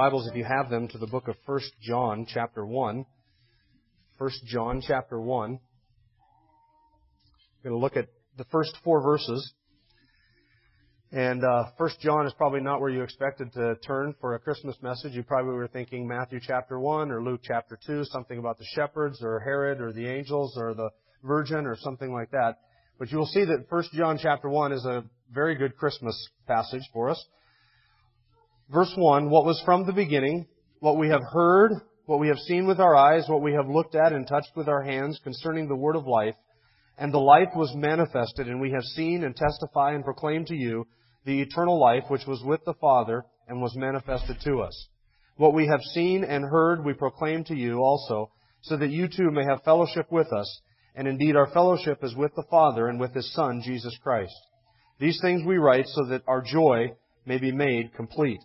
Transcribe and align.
Bibles, 0.00 0.26
if 0.26 0.34
you 0.34 0.44
have 0.44 0.70
them, 0.70 0.88
to 0.88 0.96
the 0.96 1.06
book 1.06 1.28
of 1.28 1.36
1 1.44 1.60
John, 1.82 2.26
chapter 2.26 2.64
1. 2.64 3.04
1 4.16 4.30
John, 4.46 4.80
chapter 4.80 5.20
1. 5.20 5.60
We're 7.62 7.70
going 7.70 7.78
to 7.78 7.84
look 7.84 7.98
at 7.98 8.08
the 8.38 8.44
first 8.44 8.74
four 8.82 9.02
verses. 9.02 9.52
And 11.12 11.44
uh, 11.44 11.64
1 11.76 11.90
John 12.00 12.26
is 12.26 12.32
probably 12.32 12.62
not 12.62 12.80
where 12.80 12.88
you 12.88 13.02
expected 13.02 13.52
to 13.52 13.74
turn 13.86 14.14
for 14.22 14.34
a 14.34 14.38
Christmas 14.38 14.74
message. 14.80 15.12
You 15.12 15.22
probably 15.22 15.52
were 15.52 15.68
thinking 15.68 16.08
Matthew 16.08 16.40
chapter 16.42 16.80
1 16.80 17.10
or 17.10 17.22
Luke 17.22 17.42
chapter 17.44 17.78
2, 17.86 18.06
something 18.06 18.38
about 18.38 18.56
the 18.56 18.64
shepherds 18.74 19.22
or 19.22 19.38
Herod 19.40 19.82
or 19.82 19.92
the 19.92 20.06
angels 20.06 20.56
or 20.56 20.72
the 20.72 20.88
virgin 21.22 21.66
or 21.66 21.76
something 21.76 22.10
like 22.10 22.30
that. 22.30 22.54
But 22.98 23.12
you 23.12 23.18
will 23.18 23.26
see 23.26 23.44
that 23.44 23.66
1 23.68 23.84
John 23.92 24.18
chapter 24.18 24.48
1 24.48 24.72
is 24.72 24.86
a 24.86 25.04
very 25.30 25.56
good 25.56 25.76
Christmas 25.76 26.16
passage 26.46 26.88
for 26.90 27.10
us. 27.10 27.22
Verse 28.72 28.92
1, 28.96 29.30
what 29.30 29.44
was 29.44 29.60
from 29.64 29.84
the 29.84 29.92
beginning, 29.92 30.46
what 30.78 30.96
we 30.96 31.08
have 31.08 31.24
heard, 31.32 31.72
what 32.06 32.20
we 32.20 32.28
have 32.28 32.38
seen 32.38 32.68
with 32.68 32.78
our 32.78 32.94
eyes, 32.94 33.24
what 33.28 33.42
we 33.42 33.52
have 33.52 33.68
looked 33.68 33.96
at 33.96 34.12
and 34.12 34.28
touched 34.28 34.52
with 34.54 34.68
our 34.68 34.82
hands 34.82 35.20
concerning 35.24 35.66
the 35.66 35.74
word 35.74 35.96
of 35.96 36.06
life, 36.06 36.36
and 36.96 37.12
the 37.12 37.18
life 37.18 37.48
was 37.56 37.74
manifested, 37.74 38.46
and 38.46 38.60
we 38.60 38.70
have 38.70 38.84
seen 38.84 39.24
and 39.24 39.34
testify 39.34 39.92
and 39.92 40.04
proclaim 40.04 40.44
to 40.44 40.54
you 40.54 40.86
the 41.24 41.40
eternal 41.40 41.80
life 41.80 42.04
which 42.08 42.26
was 42.28 42.44
with 42.44 42.64
the 42.64 42.74
Father 42.74 43.24
and 43.48 43.60
was 43.60 43.74
manifested 43.74 44.36
to 44.44 44.60
us. 44.60 44.88
What 45.36 45.54
we 45.54 45.66
have 45.66 45.82
seen 45.92 46.22
and 46.22 46.44
heard 46.44 46.84
we 46.84 46.92
proclaim 46.92 47.42
to 47.44 47.56
you 47.56 47.78
also, 47.78 48.30
so 48.60 48.76
that 48.76 48.90
you 48.90 49.08
too 49.08 49.32
may 49.32 49.44
have 49.44 49.64
fellowship 49.64 50.12
with 50.12 50.32
us, 50.32 50.60
and 50.94 51.08
indeed 51.08 51.34
our 51.34 51.50
fellowship 51.50 52.04
is 52.04 52.14
with 52.14 52.36
the 52.36 52.46
Father 52.48 52.86
and 52.86 53.00
with 53.00 53.14
His 53.14 53.32
Son, 53.32 53.62
Jesus 53.64 53.98
Christ. 54.00 54.34
These 55.00 55.18
things 55.20 55.42
we 55.44 55.56
write 55.58 55.88
so 55.88 56.04
that 56.04 56.22
our 56.28 56.42
joy 56.42 56.92
may 57.26 57.38
be 57.38 57.50
made 57.50 57.94
complete. 57.94 58.40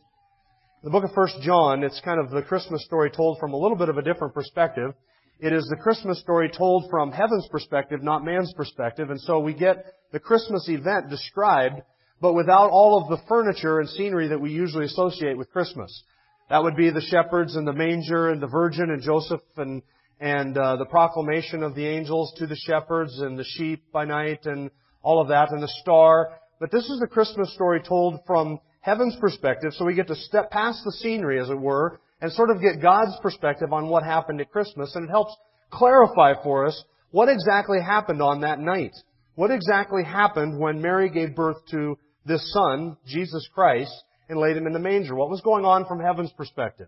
The 0.85 0.91
book 0.91 1.03
of 1.03 1.15
1 1.15 1.41
John, 1.41 1.83
it's 1.83 1.99
kind 2.01 2.19
of 2.19 2.29
the 2.29 2.43
Christmas 2.43 2.85
story 2.85 3.09
told 3.09 3.39
from 3.39 3.53
a 3.53 3.57
little 3.57 3.75
bit 3.75 3.89
of 3.89 3.97
a 3.97 4.03
different 4.03 4.35
perspective. 4.35 4.93
It 5.39 5.51
is 5.51 5.65
the 5.67 5.81
Christmas 5.81 6.19
story 6.19 6.47
told 6.55 6.91
from 6.91 7.11
heaven's 7.11 7.47
perspective, 7.47 8.03
not 8.03 8.23
man's 8.23 8.53
perspective. 8.53 9.09
And 9.09 9.19
so 9.19 9.39
we 9.39 9.55
get 9.55 9.83
the 10.11 10.19
Christmas 10.19 10.69
event 10.69 11.09
described, 11.09 11.81
but 12.21 12.33
without 12.33 12.69
all 12.69 13.01
of 13.01 13.09
the 13.09 13.25
furniture 13.27 13.79
and 13.79 13.89
scenery 13.89 14.27
that 14.27 14.39
we 14.39 14.51
usually 14.51 14.85
associate 14.85 15.39
with 15.39 15.49
Christmas. 15.49 16.03
That 16.51 16.61
would 16.61 16.75
be 16.75 16.91
the 16.91 17.01
shepherds 17.01 17.55
and 17.55 17.67
the 17.67 17.73
manger 17.73 18.29
and 18.29 18.39
the 18.39 18.45
virgin 18.45 18.91
and 18.91 19.01
Joseph 19.01 19.41
and, 19.57 19.81
and 20.19 20.55
uh, 20.55 20.75
the 20.75 20.85
proclamation 20.85 21.63
of 21.63 21.73
the 21.73 21.87
angels 21.87 22.31
to 22.37 22.45
the 22.45 22.55
shepherds 22.55 23.17
and 23.17 23.39
the 23.39 23.43
sheep 23.43 23.91
by 23.91 24.05
night 24.05 24.45
and 24.45 24.69
all 25.01 25.19
of 25.19 25.29
that 25.29 25.49
and 25.49 25.63
the 25.63 25.73
star. 25.81 26.29
But 26.59 26.69
this 26.69 26.87
is 26.87 26.99
the 26.99 27.07
Christmas 27.07 27.51
story 27.55 27.81
told 27.81 28.19
from 28.27 28.59
heaven's 28.85 29.15
perspective, 29.19 29.71
so 29.73 29.83
we 29.83 29.95
get 29.95 30.07
to 30.07 30.15
step 30.15 30.51
past 30.51 30.79
the 30.85 30.91
scenery, 30.91 31.39
as 31.39 31.49
it 31.49 31.59
were, 31.59 31.99
and 32.21 32.31
sort 32.31 32.51
of 32.51 32.61
get 32.61 32.83
God's 32.83 33.17
perspective 33.19 33.73
on 33.73 33.89
what 33.89 34.03
happened 34.03 34.39
at 34.41 34.51
Christmas, 34.51 34.95
and 34.95 35.05
it 35.05 35.11
helps 35.11 35.35
clarify 35.71 36.33
for 36.43 36.67
us 36.67 36.83
what 37.09 37.27
exactly 37.27 37.79
happened 37.81 38.21
on 38.21 38.41
that 38.41 38.59
night. 38.59 38.91
What 39.33 39.49
exactly 39.49 40.03
happened 40.03 40.59
when 40.59 40.83
Mary 40.83 41.09
gave 41.09 41.35
birth 41.35 41.57
to 41.71 41.97
this 42.27 42.53
son, 42.53 42.95
Jesus 43.07 43.49
Christ, 43.55 43.91
and 44.29 44.39
laid 44.39 44.55
him 44.55 44.67
in 44.67 44.73
the 44.73 44.79
manger? 44.79 45.15
What 45.15 45.31
was 45.31 45.41
going 45.41 45.65
on 45.65 45.85
from 45.85 45.99
heaven's 45.99 46.31
perspective? 46.33 46.87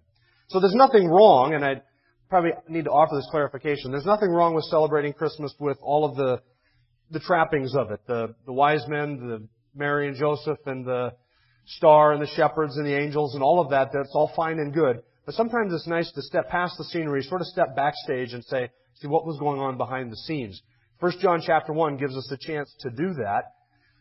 So 0.50 0.60
there's 0.60 0.76
nothing 0.76 1.08
wrong, 1.08 1.56
and 1.56 1.66
I 1.66 1.82
probably 2.30 2.52
need 2.70 2.86
to 2.86 2.92
offer 2.92 3.16
this 3.16 3.28
clarification. 3.32 3.90
There's 3.90 4.06
nothing 4.06 4.30
wrong 4.30 4.54
with 4.54 4.66
celebrating 4.66 5.14
Christmas 5.14 5.52
with 5.60 5.78
all 5.82 6.06
of 6.06 6.16
the 6.16 6.42
the 7.10 7.22
trappings 7.22 7.74
of 7.74 7.90
it, 7.90 8.02
the 8.06 8.36
the 8.46 8.54
wise 8.54 8.86
men, 8.88 9.18
the 9.18 9.48
Mary 9.74 10.08
and 10.08 10.16
Joseph, 10.16 10.60
and 10.68 10.86
the 10.86 11.14
star 11.68 12.14
and 12.14 12.22
the 12.22 12.28
shepherds 12.28 12.78
and 12.78 12.86
the 12.86 12.98
angels 12.98 13.34
and 13.36 13.44
all 13.44 13.60
of 13.60 13.70
that, 13.70 13.90
that's 13.94 14.12
all 14.14 14.32
fine 14.36 14.60
and 14.60 14.74
good. 14.74 15.02
But 15.26 15.36
sometimes 15.36 15.74
it's 15.74 15.88
nice 15.88 16.12
to 16.14 16.22
step 16.22 16.50
past 16.50 16.76
the 16.78 16.86
scenery, 16.86 17.22
sort 17.24 17.42
of 17.42 17.48
step 17.48 17.76
backstage 17.76 18.34
and 18.34 18.44
say, 18.46 18.70
see 18.96 19.08
what 19.08 19.26
was 19.26 19.38
going 19.40 19.60
on 19.60 19.78
behind 19.78 20.12
the 20.12 20.16
scenes. 20.16 20.62
First 21.00 21.20
John 21.20 21.42
chapter 21.46 21.74
1 21.74 21.98
gives 21.98 22.16
us 22.16 22.32
a 22.32 22.38
chance 22.38 22.74
to 22.80 22.90
do 22.90 23.14
that. 23.16 23.54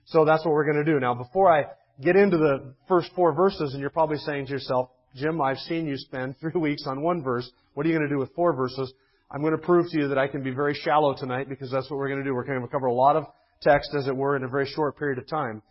So 0.07 0.25
that's 0.25 0.45
what 0.45 0.53
we're 0.53 0.71
going 0.71 0.85
to 0.85 0.91
do. 0.91 1.01
Now, 1.01 1.15
before 1.15 1.53
I 1.53 1.65
get 2.01 2.17
into 2.17 2.37
the 2.37 2.75
first 2.89 3.11
four 3.17 3.33
verses, 3.33 3.73
and 3.73 3.81
you're 3.81 3.91
probably 3.91 4.19
saying 4.19 4.47
to 4.47 4.53
yourself, 4.53 4.91
Jim, 5.17 5.41
I've 5.41 5.59
seen 5.59 5.87
you 5.87 5.97
spend 5.97 6.37
three 6.41 6.59
weeks 6.59 6.85
on 6.87 7.03
one 7.03 7.23
verse. 7.23 7.51
What 7.75 7.85
are 7.85 7.89
you 7.89 7.95
going 7.97 8.09
to 8.09 8.15
do 8.15 8.19
with 8.19 8.33
four 8.35 8.55
verses? 8.55 8.93
I'm 9.31 9.41
going 9.41 9.53
to 9.53 9.59
prove 9.59 9.91
to 9.91 9.99
you 9.99 10.09
that 10.09 10.19
I 10.19 10.29
can 10.29 10.45
be 10.45 10.53
very 10.53 10.75
shallow 10.75 11.15
tonight 11.19 11.49
because 11.49 11.71
that's 11.71 11.91
what 11.91 11.97
we're 11.97 12.09
going 12.09 12.21
to 12.21 12.25
do. 12.25 12.35
We're 12.35 12.45
going 12.45 12.63
to 12.63 12.69
cover 12.69 12.87
a 12.87 12.95
lot 12.95 13.17
of 13.17 13.25
text, 13.61 13.91
as 13.99 14.07
it 14.07 14.17
were, 14.17 14.37
in 14.37 14.45
a 14.45 14.49
very 14.49 14.67
short 14.67 14.97
period 14.97 15.19
of 15.19 15.27
time. 15.27 15.63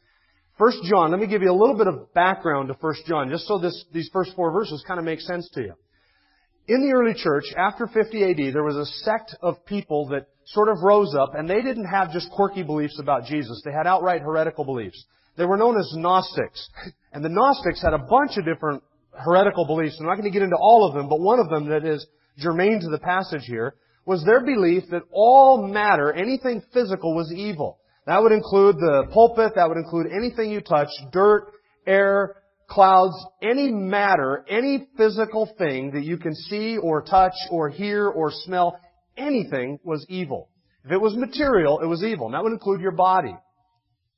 First 0.57 0.77
John, 0.89 1.11
let 1.11 1.19
me 1.19 1.27
give 1.27 1.41
you 1.41 1.51
a 1.51 1.53
little 1.53 1.77
bit 1.77 1.87
of 1.87 2.13
background 2.13 2.69
to 2.69 2.75
First 2.75 3.05
John, 3.05 3.29
just 3.29 3.45
so 3.45 3.57
this, 3.57 3.85
these 3.91 4.09
first 4.13 4.31
four 4.35 4.51
verses 4.51 4.83
kind 4.87 4.99
of 4.99 5.05
make 5.05 5.19
sense 5.19 5.49
to 5.53 5.61
you. 5.61 5.73
In 6.67 6.81
the 6.81 6.93
early 6.95 7.13
church, 7.13 7.43
after 7.57 7.87
50 7.87 8.23
AD, 8.23 8.53
there 8.53 8.63
was 8.63 8.77
a 8.77 8.85
sect 9.03 9.35
of 9.41 9.65
people 9.65 10.07
that 10.09 10.27
sort 10.45 10.69
of 10.69 10.77
rose 10.81 11.13
up, 11.13 11.35
and 11.35 11.49
they 11.49 11.61
didn't 11.61 11.85
have 11.85 12.11
just 12.11 12.31
quirky 12.31 12.63
beliefs 12.63 12.99
about 12.99 13.25
Jesus. 13.25 13.61
They 13.65 13.71
had 13.71 13.85
outright 13.85 14.21
heretical 14.21 14.63
beliefs. 14.63 15.03
They 15.37 15.45
were 15.45 15.57
known 15.57 15.77
as 15.77 15.91
Gnostics. 15.95 16.69
And 17.11 17.23
the 17.23 17.29
Gnostics 17.29 17.81
had 17.81 17.93
a 17.93 17.97
bunch 17.97 18.35
of 18.35 18.43
different 18.43 18.83
heretical 19.13 19.65
beliefs. 19.65 19.95
I'm 19.97 20.05
not 20.05 20.15
going 20.15 20.29
to 20.29 20.37
get 20.37 20.41
into 20.41 20.57
all 20.59 20.85
of 20.85 20.93
them, 20.95 21.07
but 21.07 21.21
one 21.21 21.39
of 21.39 21.49
them 21.49 21.69
that 21.69 21.85
is 21.85 22.05
germane 22.37 22.81
to 22.81 22.89
the 22.89 22.99
passage 22.99 23.43
here 23.45 23.75
was 24.05 24.25
their 24.25 24.43
belief 24.43 24.83
that 24.91 25.03
all 25.13 25.65
matter, 25.65 26.11
anything 26.11 26.61
physical, 26.73 27.15
was 27.15 27.31
evil. 27.33 27.79
That 28.05 28.21
would 28.21 28.31
include 28.31 28.77
the 28.77 29.07
pulpit, 29.11 29.53
that 29.55 29.67
would 29.67 29.77
include 29.77 30.07
anything 30.15 30.51
you 30.51 30.61
touch, 30.61 30.89
dirt, 31.11 31.51
air, 31.87 32.35
clouds, 32.67 33.15
any 33.41 33.71
matter, 33.71 34.45
any 34.47 34.87
physical 34.97 35.49
thing 35.57 35.91
that 35.91 36.03
you 36.03 36.17
can 36.17 36.35
see 36.35 36.77
or 36.77 37.01
touch 37.01 37.33
or 37.49 37.69
hear 37.69 38.07
or 38.07 38.31
smell, 38.31 38.79
anything 39.17 39.79
was 39.83 40.05
evil. 40.09 40.49
If 40.83 40.91
it 40.91 41.01
was 41.01 41.15
material, 41.15 41.79
it 41.79 41.87
was 41.87 42.03
evil. 42.03 42.27
And 42.27 42.35
that 42.35 42.43
would 42.43 42.53
include 42.53 42.81
your 42.81 42.91
body. 42.91 43.35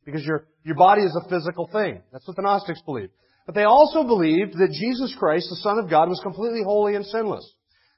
Because 0.06 0.24
your, 0.26 0.47
your 0.64 0.76
body 0.76 1.02
is 1.02 1.18
a 1.24 1.30
physical 1.30 1.70
thing. 1.72 2.02
That's 2.12 2.28
what 2.28 2.36
the 2.36 2.42
Gnostics 2.42 2.81
believed. 2.81 3.12
But 3.46 3.56
they 3.56 3.64
also 3.64 4.03
believed 4.03 4.53
that 4.53 4.76
Jesus 4.78 5.16
Christ, 5.18 5.47
the 5.50 5.58
Son 5.58 5.80
of 5.80 5.90
God, 5.90 6.09
was 6.09 6.20
completely 6.22 6.64
holy 6.64 6.96
and 6.96 7.06
sinless. 7.06 7.50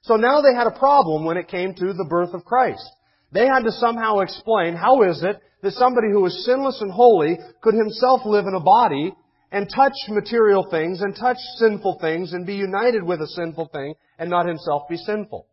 So 0.02 0.16
now 0.16 0.40
they 0.40 0.54
had 0.54 0.68
a 0.68 0.78
problem 0.78 1.24
when 1.24 1.36
it 1.36 1.48
came 1.48 1.74
to 1.74 1.92
the 1.92 2.06
birth 2.08 2.32
of 2.32 2.44
Christ. 2.44 2.88
They 3.32 3.46
had 3.46 3.64
to 3.64 3.72
somehow 3.72 4.20
explain 4.20 4.74
how 4.74 5.02
is 5.02 5.22
it 5.22 5.40
that 5.62 5.72
somebody 5.72 6.08
who 6.12 6.22
was 6.22 6.44
sinless 6.44 6.80
and 6.80 6.90
holy 6.90 7.38
could 7.60 7.74
himself 7.74 8.22
live 8.24 8.46
in 8.46 8.54
a 8.54 8.60
body 8.60 9.12
and 9.52 9.68
touch 9.74 9.92
material 10.08 10.66
things 10.70 11.00
and 11.00 11.14
touch 11.14 11.36
sinful 11.56 11.98
things 12.00 12.32
and 12.32 12.46
be 12.46 12.54
united 12.54 13.02
with 13.02 13.20
a 13.20 13.26
sinful 13.26 13.68
thing 13.72 13.94
and 14.18 14.30
not 14.30 14.46
himself 14.46 14.82
be 14.88 14.96
sinful. 14.96 15.46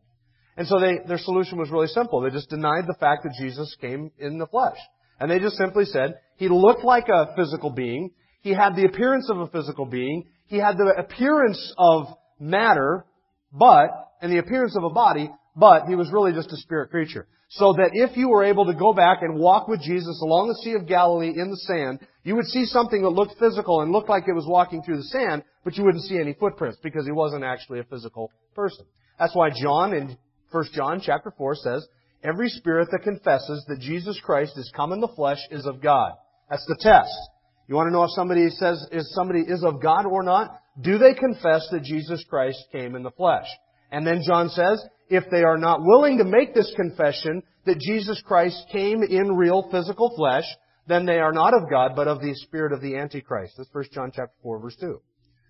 And 0.56 0.68
so 0.68 0.80
they, 0.80 1.00
their 1.08 1.20
solution 1.20 1.58
was 1.58 1.70
really 1.70 1.88
simple. 1.88 2.22
They 2.22 2.32
just 2.32 2.50
denied 2.50 2.86
the 2.88 2.98
fact 3.00 3.24
that 3.24 3.34
Jesus 3.40 3.76
came 3.80 4.12
in 4.18 4.40
the 4.40 4.48
flesh. 4.48 4.78
And 5.20 5.30
they 5.30 5.40
just 5.40 5.58
simply 5.58 5.86
said, 5.86 6.16
he 6.38 6.48
looked 6.48 6.84
like 6.84 7.10
a 7.10 7.36
physical 7.36 7.70
being. 7.70 8.12
He 8.42 8.54
had 8.54 8.76
the 8.76 8.86
appearance 8.86 9.30
of 9.30 9.40
a 9.40 9.48
physical 9.48 9.86
being. 9.86 10.26
He 10.48 10.58
had 10.58 10.78
the 10.78 10.94
appearance 10.98 11.74
of 11.78 12.08
matter, 12.40 13.06
but, 13.52 13.90
and 14.22 14.32
the 14.32 14.38
appearance 14.38 14.76
of 14.78 14.84
a 14.84 14.90
body, 14.90 15.30
but 15.58 15.88
he 15.88 15.96
was 15.96 16.12
really 16.12 16.32
just 16.32 16.54
a 16.54 16.58
spirit 16.58 16.92
creature. 16.92 17.28
So 17.50 17.74
that 17.74 17.92
if 17.94 18.16
you 18.16 18.30
were 18.30 18.44
able 18.44 18.66
to 18.66 18.74
go 18.74 18.94
back 18.94 19.20
and 19.22 19.40
walk 19.40 19.68
with 19.68 19.82
Jesus 19.82 20.22
along 20.22 20.50
the 20.50 20.62
Sea 20.64 20.74
of 20.74 20.88
Galilee 20.88 21.34
in 21.36 21.50
the 21.50 21.58
sand, 21.58 22.00
you 22.24 22.36
would 22.36 22.46
see 22.46 22.66
something 22.66 23.02
that 23.02 23.10
looked 23.10 23.40
physical 23.40 23.82
and 23.82 23.92
looked 23.92 24.10
like 24.10 24.26
it 24.28 24.34
was 24.34 24.46
walking 24.46 24.84
through 24.84 24.98
the 24.98 25.04
sand, 25.04 25.44
but 25.64 25.76
you 25.76 25.84
wouldn't 25.84 26.04
see 26.04 26.20
any 26.20 26.34
footprints 26.34 26.78
because 26.84 27.06
he 27.06 27.12
wasn't 27.12 27.44
actually 27.44 27.80
a 27.80 27.86
physical 27.86 28.32
person. 28.54 28.86
That's 29.18 29.36
why 29.36 29.50
John 29.50 29.94
in 29.94 30.18
1 30.52 30.66
John 30.74 31.02
chapter 31.04 31.34
4 31.38 31.56
says, 31.56 31.88
Every 32.24 32.50
spirit 32.50 32.90
that 32.92 33.04
confesses 33.04 33.64
that 33.68 33.80
Jesus 33.80 34.20
Christ 34.24 34.58
is 34.58 34.72
come 34.76 34.92
in 34.92 35.00
the 35.00 35.08
flesh 35.08 35.40
is 35.50 35.66
of 35.66 35.82
God. 35.82 36.14
That's 36.50 36.66
the 36.68 36.78
test. 36.80 37.16
You 37.68 37.76
want 37.76 37.88
to 37.88 37.94
know 37.94 38.04
if 38.04 38.12
somebody 38.12 38.50
says 38.50 38.86
is 38.92 39.14
somebody 39.14 39.42
is 39.42 39.64
of 39.64 39.82
God 39.82 40.06
or 40.06 40.24
not? 40.24 40.60
Do 40.80 40.98
they 40.98 41.14
confess 41.14 41.68
that 41.72 41.84
Jesus 41.84 42.24
Christ 42.30 42.60
came 42.72 42.96
in 42.96 43.04
the 43.04 43.12
flesh? 43.12 43.48
And 43.92 44.06
then 44.06 44.22
John 44.26 44.50
says, 44.50 44.84
if 45.10 45.30
they 45.30 45.44
are 45.44 45.58
not 45.58 45.80
willing 45.82 46.18
to 46.18 46.24
make 46.24 46.54
this 46.54 46.74
confession 46.76 47.44
that 47.66 47.80
Jesus 47.80 48.22
Christ 48.26 48.66
came 48.72 49.04
in 49.04 49.36
real 49.36 49.68
physical 49.72 50.14
flesh, 50.16 50.46
then 50.88 51.06
they 51.06 51.20
are 51.20 51.34
not 51.34 51.54
of 51.54 51.70
God, 51.70 51.92
but 51.96 52.08
of 52.08 52.22
the 52.22 52.34
spirit 52.36 52.72
of 52.72 52.82
the 52.82 52.96
Antichrist. 52.98 53.54
That's 53.58 53.70
1 53.74 53.86
John 53.94 54.12
chapter 54.14 54.34
4, 54.44 54.60
verse 54.60 54.76
2. 54.80 55.00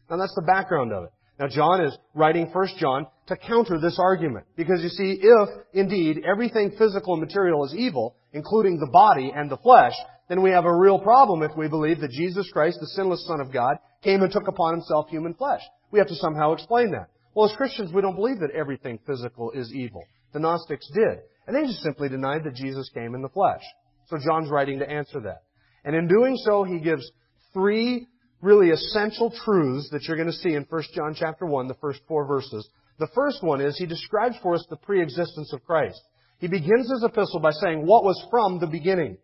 Now 0.09 0.17
that's 0.17 0.35
the 0.35 0.41
background 0.41 0.91
of 0.91 1.05
it. 1.05 1.11
Now 1.39 1.47
John 1.47 1.81
is 1.81 1.95
writing 2.15 2.47
1 2.47 2.67
John 2.79 3.05
to 3.27 3.37
counter 3.37 3.79
this 3.79 3.99
argument. 3.99 4.47
Because 4.55 4.81
you 4.81 4.89
see, 4.89 5.19
if 5.21 5.49
indeed 5.73 6.23
everything 6.29 6.71
physical 6.77 7.13
and 7.13 7.21
material 7.21 7.63
is 7.65 7.75
evil, 7.75 8.15
including 8.33 8.79
the 8.79 8.89
body 8.91 9.31
and 9.35 9.49
the 9.49 9.57
flesh, 9.57 9.93
then 10.29 10.41
we 10.41 10.49
have 10.51 10.65
a 10.65 10.75
real 10.75 10.99
problem 10.99 11.43
if 11.43 11.55
we 11.55 11.67
believe 11.67 11.99
that 12.01 12.11
Jesus 12.11 12.49
Christ, 12.51 12.79
the 12.79 12.87
sinless 12.87 13.25
Son 13.27 13.39
of 13.39 13.53
God, 13.53 13.77
came 14.03 14.21
and 14.23 14.31
took 14.31 14.47
upon 14.47 14.73
himself 14.73 15.09
human 15.09 15.33
flesh. 15.35 15.61
We 15.91 15.99
have 15.99 16.07
to 16.07 16.15
somehow 16.15 16.53
explain 16.53 16.91
that. 16.91 17.09
Well, 17.37 17.51
as 17.51 17.55
Christians, 17.55 17.93
we 17.93 18.01
don't 18.01 18.15
believe 18.15 18.39
that 18.39 18.49
everything 18.49 18.97
physical 19.05 19.51
is 19.51 19.71
evil. 19.71 20.03
The 20.33 20.39
Gnostics 20.39 20.89
did. 20.91 21.19
And 21.45 21.55
they 21.55 21.67
just 21.67 21.83
simply 21.83 22.09
denied 22.09 22.43
that 22.45 22.55
Jesus 22.55 22.89
came 22.91 23.13
in 23.13 23.21
the 23.21 23.29
flesh. 23.29 23.61
So 24.07 24.17
John's 24.17 24.49
writing 24.49 24.79
to 24.79 24.89
answer 24.89 25.19
that. 25.19 25.43
And 25.85 25.95
in 25.95 26.07
doing 26.07 26.35
so, 26.37 26.63
he 26.63 26.79
gives 26.79 27.07
three 27.53 28.07
really 28.41 28.71
essential 28.71 29.31
truths 29.45 29.87
that 29.91 30.05
you're 30.05 30.17
going 30.17 30.31
to 30.31 30.33
see 30.33 30.55
in 30.55 30.65
1 30.67 30.83
John 30.95 31.13
chapter 31.15 31.45
1, 31.45 31.67
the 31.67 31.75
first 31.75 31.99
four 32.07 32.25
verses. 32.25 32.67
The 32.97 33.09
first 33.13 33.43
one 33.43 33.61
is 33.61 33.77
he 33.77 33.85
describes 33.85 34.37
for 34.41 34.55
us 34.55 34.65
the 34.71 34.75
preexistence 34.75 35.53
of 35.53 35.63
Christ. 35.63 36.01
He 36.39 36.47
begins 36.47 36.89
his 36.89 37.03
epistle 37.03 37.39
by 37.39 37.51
saying 37.51 37.85
what 37.85 38.03
was 38.03 38.19
from 38.31 38.59
the 38.59 38.65
beginning. 38.65 39.19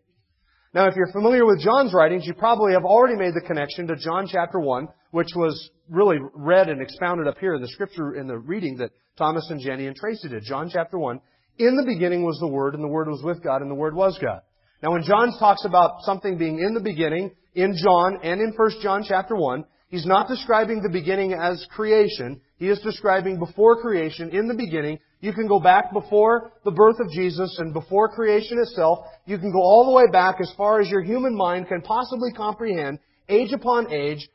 Now, 0.72 0.86
if 0.86 0.94
you're 0.94 1.10
familiar 1.10 1.44
with 1.44 1.60
John's 1.60 1.92
writings, 1.92 2.26
you 2.26 2.34
probably 2.34 2.74
have 2.74 2.84
already 2.84 3.16
made 3.16 3.34
the 3.34 3.44
connection 3.44 3.88
to 3.88 3.96
John 3.96 4.28
chapter 4.30 4.60
1, 4.60 4.86
which 5.14 5.30
was 5.36 5.70
really 5.88 6.18
read 6.34 6.68
and 6.68 6.82
expounded 6.82 7.28
up 7.28 7.38
here 7.38 7.54
in 7.54 7.62
the 7.62 7.68
scripture 7.68 8.16
in 8.16 8.26
the 8.26 8.36
reading 8.36 8.78
that 8.78 8.90
Thomas 9.16 9.46
and 9.48 9.60
Jenny 9.60 9.86
and 9.86 9.94
Tracy 9.94 10.28
did. 10.28 10.42
John 10.42 10.68
chapter 10.68 10.98
1. 10.98 11.20
In 11.58 11.76
the 11.76 11.84
beginning 11.86 12.24
was 12.24 12.36
the 12.40 12.48
Word, 12.48 12.74
and 12.74 12.82
the 12.82 12.88
Word 12.88 13.06
was 13.06 13.22
with 13.22 13.40
God, 13.40 13.62
and 13.62 13.70
the 13.70 13.76
Word 13.76 13.94
was 13.94 14.18
God. 14.20 14.40
Now, 14.82 14.90
when 14.90 15.04
John 15.04 15.30
talks 15.38 15.64
about 15.64 16.02
something 16.02 16.36
being 16.36 16.58
in 16.58 16.74
the 16.74 16.80
beginning, 16.80 17.30
in 17.54 17.76
John 17.80 18.18
and 18.24 18.40
in 18.40 18.54
1 18.56 18.70
John 18.82 19.04
chapter 19.06 19.36
1, 19.36 19.64
he's 19.86 20.04
not 20.04 20.26
describing 20.26 20.82
the 20.82 20.90
beginning 20.90 21.32
as 21.32 21.64
creation. 21.70 22.40
He 22.56 22.68
is 22.68 22.80
describing 22.80 23.38
before 23.38 23.80
creation, 23.80 24.30
in 24.30 24.48
the 24.48 24.54
beginning. 24.54 24.98
You 25.20 25.32
can 25.32 25.46
go 25.46 25.60
back 25.60 25.92
before 25.92 26.54
the 26.64 26.72
birth 26.72 26.96
of 26.98 27.08
Jesus 27.12 27.56
and 27.60 27.72
before 27.72 28.08
creation 28.08 28.58
itself. 28.58 29.06
You 29.26 29.38
can 29.38 29.52
go 29.52 29.60
all 29.60 29.86
the 29.86 29.92
way 29.92 30.10
back 30.10 30.40
as 30.40 30.52
far 30.56 30.80
as 30.80 30.90
your 30.90 31.04
human 31.04 31.36
mind 31.36 31.68
can 31.68 31.82
possibly 31.82 32.32
comprehend, 32.32 32.98
age 33.28 33.52
upon 33.52 33.92
age, 33.92 34.28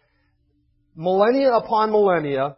millennia 1.00 1.54
upon 1.54 1.92
millennia, 1.92 2.57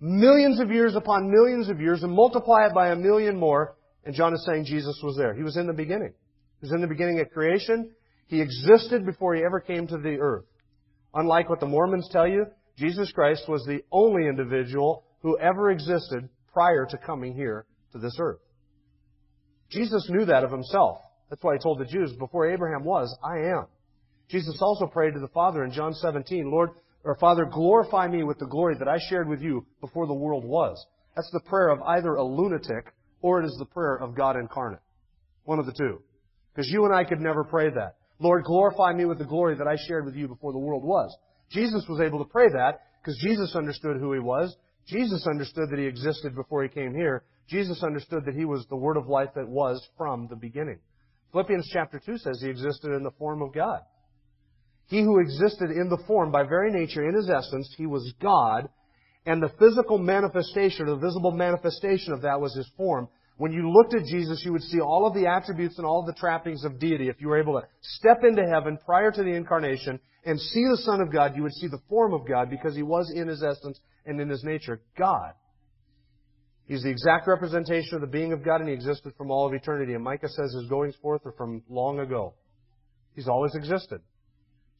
millions 0.00 0.58
of 0.60 0.70
years 0.70 0.96
upon 0.96 1.30
millions 1.30 1.68
of 1.68 1.78
years, 1.78 2.02
and 2.02 2.10
multiply 2.10 2.66
it 2.66 2.74
by 2.74 2.88
a 2.88 2.96
million 2.96 3.38
more. 3.38 3.76
And 4.04 4.14
John 4.14 4.32
is 4.32 4.44
saying 4.46 4.64
Jesus 4.64 4.98
was 5.04 5.14
there. 5.16 5.34
He 5.34 5.42
was 5.42 5.58
in 5.58 5.66
the 5.66 5.74
beginning. 5.74 6.14
He 6.60 6.66
was 6.66 6.72
in 6.72 6.80
the 6.80 6.86
beginning 6.86 7.20
of 7.20 7.30
creation. 7.30 7.90
He 8.28 8.40
existed 8.40 9.04
before 9.04 9.34
he 9.34 9.44
ever 9.44 9.60
came 9.60 9.86
to 9.88 9.98
the 9.98 10.16
earth. 10.18 10.46
Unlike 11.14 11.50
what 11.50 11.60
the 11.60 11.66
Mormons 11.66 12.08
tell 12.10 12.26
you, 12.26 12.46
Jesus 12.78 13.12
Christ 13.12 13.44
was 13.46 13.62
the 13.66 13.84
only 13.92 14.26
individual 14.26 15.04
who 15.20 15.38
ever 15.38 15.70
existed 15.70 16.30
prior 16.50 16.86
to 16.86 16.96
coming 16.96 17.34
here 17.34 17.66
to 17.92 17.98
this 17.98 18.16
earth. 18.18 18.40
Jesus 19.70 20.08
knew 20.08 20.24
that 20.24 20.44
of 20.44 20.50
himself. 20.50 20.98
That's 21.28 21.42
why 21.42 21.54
he 21.54 21.62
told 21.62 21.78
the 21.78 21.84
Jews, 21.84 22.12
before 22.18 22.50
Abraham 22.50 22.84
was, 22.84 23.14
I 23.22 23.50
am. 23.50 23.66
Jesus 24.30 24.58
also 24.62 24.86
prayed 24.86 25.12
to 25.12 25.20
the 25.20 25.28
Father 25.28 25.62
in 25.62 25.72
John 25.72 25.92
17, 25.92 26.50
Lord, 26.50 26.70
or 27.04 27.16
Father, 27.16 27.44
glorify 27.44 28.06
me 28.08 28.22
with 28.22 28.38
the 28.38 28.46
glory 28.46 28.76
that 28.78 28.88
I 28.88 28.98
shared 29.08 29.28
with 29.28 29.40
you 29.40 29.66
before 29.80 30.06
the 30.06 30.14
world 30.14 30.44
was. 30.44 30.84
That's 31.16 31.30
the 31.32 31.40
prayer 31.40 31.70
of 31.70 31.82
either 31.82 32.14
a 32.14 32.24
lunatic 32.24 32.92
or 33.20 33.42
it 33.42 33.46
is 33.46 33.56
the 33.58 33.66
prayer 33.66 33.96
of 33.96 34.14
God 34.14 34.36
incarnate. 34.36 34.80
One 35.44 35.58
of 35.58 35.66
the 35.66 35.72
two. 35.72 36.00
Because 36.54 36.70
you 36.70 36.84
and 36.84 36.94
I 36.94 37.04
could 37.04 37.20
never 37.20 37.44
pray 37.44 37.70
that. 37.70 37.96
Lord, 38.18 38.44
glorify 38.44 38.92
me 38.92 39.04
with 39.04 39.18
the 39.18 39.24
glory 39.24 39.56
that 39.56 39.66
I 39.66 39.76
shared 39.88 40.04
with 40.04 40.14
you 40.14 40.28
before 40.28 40.52
the 40.52 40.58
world 40.58 40.84
was. 40.84 41.14
Jesus 41.50 41.84
was 41.88 42.00
able 42.00 42.18
to 42.18 42.30
pray 42.30 42.48
that 42.48 42.82
because 43.00 43.18
Jesus 43.20 43.56
understood 43.56 43.96
who 43.98 44.12
he 44.12 44.20
was. 44.20 44.54
Jesus 44.86 45.26
understood 45.26 45.70
that 45.70 45.78
he 45.78 45.86
existed 45.86 46.34
before 46.34 46.62
he 46.62 46.68
came 46.68 46.94
here. 46.94 47.24
Jesus 47.48 47.82
understood 47.82 48.24
that 48.26 48.34
he 48.34 48.44
was 48.44 48.64
the 48.68 48.76
word 48.76 48.96
of 48.96 49.08
life 49.08 49.30
that 49.34 49.48
was 49.48 49.84
from 49.96 50.28
the 50.28 50.36
beginning. 50.36 50.78
Philippians 51.32 51.68
chapter 51.72 52.00
2 52.04 52.18
says 52.18 52.40
he 52.40 52.48
existed 52.48 52.92
in 52.92 53.02
the 53.02 53.10
form 53.12 53.42
of 53.42 53.52
God. 53.52 53.80
He 54.92 55.00
who 55.00 55.20
existed 55.20 55.70
in 55.70 55.88
the 55.88 56.02
form 56.06 56.30
by 56.30 56.42
very 56.42 56.70
nature, 56.70 57.08
in 57.08 57.14
his 57.14 57.30
essence, 57.30 57.74
he 57.78 57.86
was 57.86 58.12
God, 58.20 58.68
and 59.24 59.42
the 59.42 59.48
physical 59.58 59.96
manifestation, 59.96 60.84
the 60.84 60.96
visible 60.96 61.30
manifestation 61.30 62.12
of 62.12 62.20
that 62.20 62.42
was 62.42 62.54
his 62.54 62.70
form. 62.76 63.08
When 63.38 63.52
you 63.52 63.72
looked 63.72 63.94
at 63.94 64.04
Jesus, 64.04 64.42
you 64.44 64.52
would 64.52 64.60
see 64.64 64.80
all 64.80 65.06
of 65.06 65.14
the 65.14 65.26
attributes 65.26 65.78
and 65.78 65.86
all 65.86 66.00
of 66.00 66.06
the 66.06 66.20
trappings 66.20 66.62
of 66.66 66.78
deity. 66.78 67.08
If 67.08 67.22
you 67.22 67.28
were 67.28 67.40
able 67.40 67.58
to 67.58 67.66
step 67.80 68.22
into 68.22 68.42
heaven 68.46 68.78
prior 68.84 69.10
to 69.10 69.22
the 69.22 69.30
incarnation 69.30 69.98
and 70.26 70.38
see 70.38 70.64
the 70.70 70.82
Son 70.84 71.00
of 71.00 71.10
God, 71.10 71.36
you 71.36 71.42
would 71.42 71.54
see 71.54 71.68
the 71.68 71.80
form 71.88 72.12
of 72.12 72.28
God 72.28 72.50
because 72.50 72.76
he 72.76 72.82
was 72.82 73.10
in 73.16 73.28
his 73.28 73.42
essence 73.42 73.80
and 74.04 74.20
in 74.20 74.28
his 74.28 74.44
nature 74.44 74.82
God. 74.98 75.32
He's 76.66 76.82
the 76.82 76.90
exact 76.90 77.26
representation 77.26 77.94
of 77.94 78.02
the 78.02 78.06
being 78.08 78.34
of 78.34 78.44
God 78.44 78.60
and 78.60 78.68
he 78.68 78.74
existed 78.74 79.14
from 79.16 79.30
all 79.30 79.46
of 79.46 79.54
eternity. 79.54 79.94
And 79.94 80.04
Micah 80.04 80.28
says 80.28 80.52
his 80.52 80.68
goings 80.68 80.96
forth 81.00 81.22
are 81.24 81.32
from 81.32 81.62
long 81.70 81.98
ago. 81.98 82.34
He's 83.14 83.26
always 83.26 83.54
existed. 83.54 84.02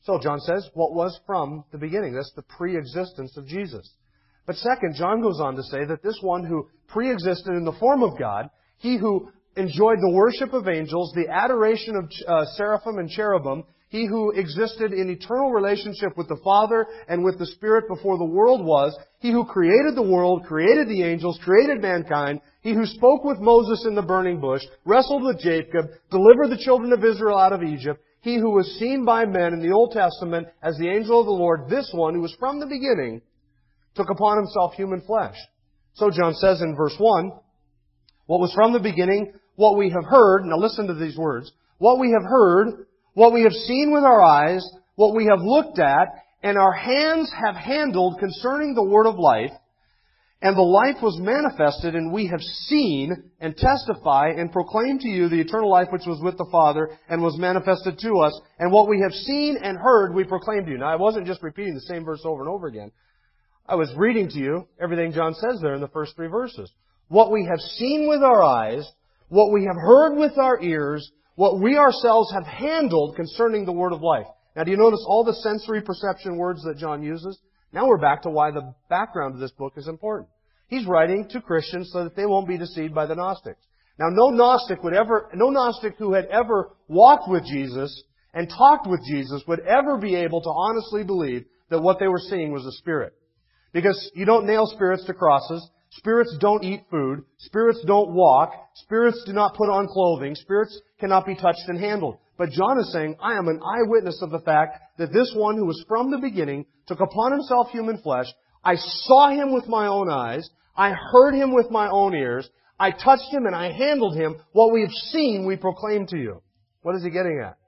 So 0.04 0.18
John 0.20 0.40
says, 0.40 0.68
what 0.74 0.94
was 0.94 1.18
from 1.26 1.64
the 1.70 1.78
beginning? 1.78 2.14
That's 2.14 2.32
the 2.34 2.42
pre-existence 2.42 3.36
of 3.36 3.46
Jesus. 3.46 3.88
But 4.46 4.56
second, 4.56 4.96
John 4.96 5.22
goes 5.22 5.40
on 5.40 5.54
to 5.54 5.62
say 5.62 5.84
that 5.84 6.02
this 6.02 6.18
one 6.20 6.44
who 6.44 6.68
pre-existed 6.88 7.52
in 7.52 7.64
the 7.64 7.78
form 7.78 8.02
of 8.02 8.18
God, 8.18 8.50
he 8.78 8.96
who 8.96 9.30
enjoyed 9.56 9.98
the 10.00 10.12
worship 10.12 10.52
of 10.52 10.66
angels, 10.66 11.12
the 11.14 11.28
adoration 11.30 11.94
of 11.94 12.10
uh, 12.26 12.44
seraphim 12.56 12.98
and 12.98 13.08
cherubim, 13.08 13.64
he 13.90 14.06
who 14.06 14.30
existed 14.30 14.92
in 14.92 15.10
eternal 15.10 15.52
relationship 15.52 16.16
with 16.16 16.26
the 16.26 16.40
Father 16.42 16.86
and 17.08 17.22
with 17.22 17.38
the 17.38 17.46
Spirit 17.46 17.84
before 17.88 18.16
the 18.16 18.24
world 18.24 18.64
was, 18.64 18.96
he 19.20 19.30
who 19.30 19.44
created 19.44 19.94
the 19.94 20.02
world, 20.02 20.44
created 20.46 20.88
the 20.88 21.02
angels, 21.02 21.38
created 21.44 21.82
mankind, 21.82 22.40
he 22.62 22.72
who 22.72 22.86
spoke 22.86 23.22
with 23.22 23.38
Moses 23.38 23.84
in 23.86 23.94
the 23.94 24.00
burning 24.00 24.40
bush, 24.40 24.62
wrestled 24.86 25.22
with 25.22 25.40
Jacob, 25.40 25.90
delivered 26.10 26.48
the 26.48 26.62
children 26.64 26.92
of 26.92 27.04
Israel 27.04 27.38
out 27.38 27.52
of 27.52 27.62
Egypt, 27.62 28.02
he 28.22 28.36
who 28.36 28.50
was 28.50 28.78
seen 28.78 29.04
by 29.04 29.24
men 29.26 29.52
in 29.52 29.60
the 29.60 29.74
Old 29.74 29.92
Testament 29.92 30.48
as 30.62 30.76
the 30.78 30.88
angel 30.88 31.20
of 31.20 31.26
the 31.26 31.32
Lord, 31.32 31.68
this 31.68 31.90
one 31.92 32.14
who 32.14 32.20
was 32.20 32.34
from 32.38 32.60
the 32.60 32.66
beginning, 32.66 33.20
took 33.94 34.10
upon 34.10 34.38
himself 34.38 34.74
human 34.74 35.02
flesh. 35.02 35.36
So 35.94 36.08
John 36.10 36.32
says 36.34 36.62
in 36.62 36.76
verse 36.76 36.94
1, 36.98 37.32
what 38.26 38.40
was 38.40 38.54
from 38.54 38.72
the 38.72 38.80
beginning, 38.80 39.34
what 39.56 39.76
we 39.76 39.90
have 39.90 40.04
heard, 40.04 40.44
now 40.44 40.56
listen 40.56 40.86
to 40.86 40.94
these 40.94 41.16
words, 41.16 41.52
what 41.78 41.98
we 41.98 42.12
have 42.12 42.22
heard, 42.22 42.86
what 43.14 43.32
we 43.32 43.42
have 43.42 43.52
seen 43.52 43.92
with 43.92 44.04
our 44.04 44.22
eyes, 44.22 44.64
what 44.94 45.16
we 45.16 45.26
have 45.26 45.40
looked 45.40 45.80
at, 45.80 46.08
and 46.44 46.56
our 46.56 46.72
hands 46.72 47.30
have 47.44 47.56
handled 47.56 48.20
concerning 48.20 48.74
the 48.74 48.84
word 48.84 49.06
of 49.06 49.18
life, 49.18 49.50
and 50.42 50.56
the 50.56 50.60
life 50.60 51.00
was 51.00 51.16
manifested, 51.20 51.94
and 51.94 52.12
we 52.12 52.26
have 52.26 52.40
seen 52.40 53.30
and 53.40 53.56
testify 53.56 54.30
and 54.36 54.50
proclaim 54.50 54.98
to 54.98 55.08
you 55.08 55.28
the 55.28 55.40
eternal 55.40 55.70
life 55.70 55.86
which 55.92 56.04
was 56.04 56.20
with 56.20 56.36
the 56.36 56.48
Father 56.50 56.90
and 57.08 57.22
was 57.22 57.38
manifested 57.38 57.96
to 58.00 58.14
us. 58.18 58.38
And 58.58 58.72
what 58.72 58.88
we 58.88 59.00
have 59.02 59.12
seen 59.12 59.56
and 59.62 59.78
heard, 59.78 60.12
we 60.12 60.24
proclaim 60.24 60.64
to 60.64 60.70
you. 60.72 60.78
Now, 60.78 60.92
I 60.92 60.96
wasn't 60.96 61.28
just 61.28 61.44
repeating 61.44 61.74
the 61.74 61.80
same 61.82 62.04
verse 62.04 62.22
over 62.24 62.42
and 62.42 62.50
over 62.50 62.66
again. 62.66 62.90
I 63.68 63.76
was 63.76 63.94
reading 63.96 64.28
to 64.30 64.38
you 64.38 64.66
everything 64.82 65.12
John 65.12 65.34
says 65.34 65.60
there 65.62 65.76
in 65.76 65.80
the 65.80 65.86
first 65.88 66.16
three 66.16 66.26
verses. 66.26 66.72
What 67.06 67.30
we 67.30 67.46
have 67.48 67.60
seen 67.60 68.08
with 68.08 68.22
our 68.22 68.42
eyes, 68.42 68.90
what 69.28 69.52
we 69.52 69.64
have 69.64 69.80
heard 69.80 70.16
with 70.16 70.36
our 70.38 70.60
ears, 70.60 71.08
what 71.36 71.60
we 71.60 71.76
ourselves 71.76 72.32
have 72.32 72.46
handled 72.46 73.14
concerning 73.14 73.64
the 73.64 73.72
word 73.72 73.92
of 73.92 74.02
life. 74.02 74.26
Now, 74.56 74.64
do 74.64 74.72
you 74.72 74.76
notice 74.76 75.04
all 75.06 75.22
the 75.22 75.34
sensory 75.34 75.82
perception 75.82 76.36
words 76.36 76.64
that 76.64 76.78
John 76.78 77.00
uses? 77.00 77.38
Now 77.72 77.86
we're 77.88 77.98
back 77.98 78.22
to 78.22 78.30
why 78.30 78.50
the 78.50 78.74
background 78.88 79.34
of 79.34 79.40
this 79.40 79.50
book 79.52 79.74
is 79.76 79.88
important. 79.88 80.28
He's 80.68 80.86
writing 80.86 81.28
to 81.30 81.40
Christians 81.40 81.90
so 81.92 82.04
that 82.04 82.16
they 82.16 82.26
won't 82.26 82.48
be 82.48 82.58
deceived 82.58 82.94
by 82.94 83.06
the 83.06 83.14
Gnostics. 83.14 83.64
Now, 83.98 84.08
no 84.10 84.30
Gnostic 84.30 84.82
would 84.82 84.94
ever, 84.94 85.28
no 85.34 85.50
Gnostic 85.50 85.96
who 85.98 86.14
had 86.14 86.26
ever 86.26 86.70
walked 86.88 87.28
with 87.28 87.44
Jesus 87.44 88.02
and 88.34 88.48
talked 88.48 88.86
with 88.86 89.00
Jesus 89.06 89.42
would 89.46 89.60
ever 89.60 89.98
be 89.98 90.14
able 90.16 90.40
to 90.42 90.48
honestly 90.48 91.04
believe 91.04 91.44
that 91.70 91.82
what 91.82 91.98
they 91.98 92.08
were 92.08 92.18
seeing 92.18 92.52
was 92.52 92.64
a 92.64 92.72
spirit. 92.72 93.12
Because 93.72 94.10
you 94.14 94.24
don't 94.24 94.46
nail 94.46 94.66
spirits 94.66 95.04
to 95.06 95.14
crosses. 95.14 95.68
Spirits 95.96 96.36
don't 96.40 96.64
eat 96.64 96.84
food. 96.90 97.22
Spirits 97.38 97.82
don't 97.86 98.14
walk. 98.14 98.52
Spirits 98.76 99.22
do 99.26 99.32
not 99.32 99.54
put 99.54 99.68
on 99.68 99.86
clothing. 99.88 100.34
Spirits 100.34 100.80
cannot 100.98 101.26
be 101.26 101.34
touched 101.34 101.68
and 101.68 101.78
handled. 101.78 102.16
But 102.38 102.50
John 102.50 102.78
is 102.78 102.90
saying, 102.92 103.16
I 103.20 103.36
am 103.36 103.48
an 103.48 103.60
eyewitness 103.62 104.20
of 104.22 104.30
the 104.30 104.40
fact 104.40 104.78
that 104.98 105.12
this 105.12 105.32
one 105.36 105.56
who 105.56 105.66
was 105.66 105.84
from 105.86 106.10
the 106.10 106.18
beginning 106.18 106.64
took 106.86 107.00
upon 107.00 107.32
himself 107.32 107.68
human 107.70 107.98
flesh. 107.98 108.26
I 108.64 108.76
saw 108.76 109.30
him 109.30 109.52
with 109.52 109.68
my 109.68 109.86
own 109.86 110.10
eyes. 110.10 110.48
I 110.74 110.92
heard 110.92 111.34
him 111.34 111.54
with 111.54 111.70
my 111.70 111.88
own 111.90 112.14
ears. 112.14 112.48
I 112.80 112.90
touched 112.90 113.30
him 113.30 113.44
and 113.44 113.54
I 113.54 113.70
handled 113.70 114.16
him. 114.16 114.36
What 114.52 114.72
we 114.72 114.80
have 114.80 114.90
seen, 115.10 115.46
we 115.46 115.56
proclaim 115.56 116.06
to 116.08 116.16
you. 116.16 116.42
What 116.80 116.96
is 116.96 117.04
he 117.04 117.10
getting 117.10 117.42
at? 117.44 117.58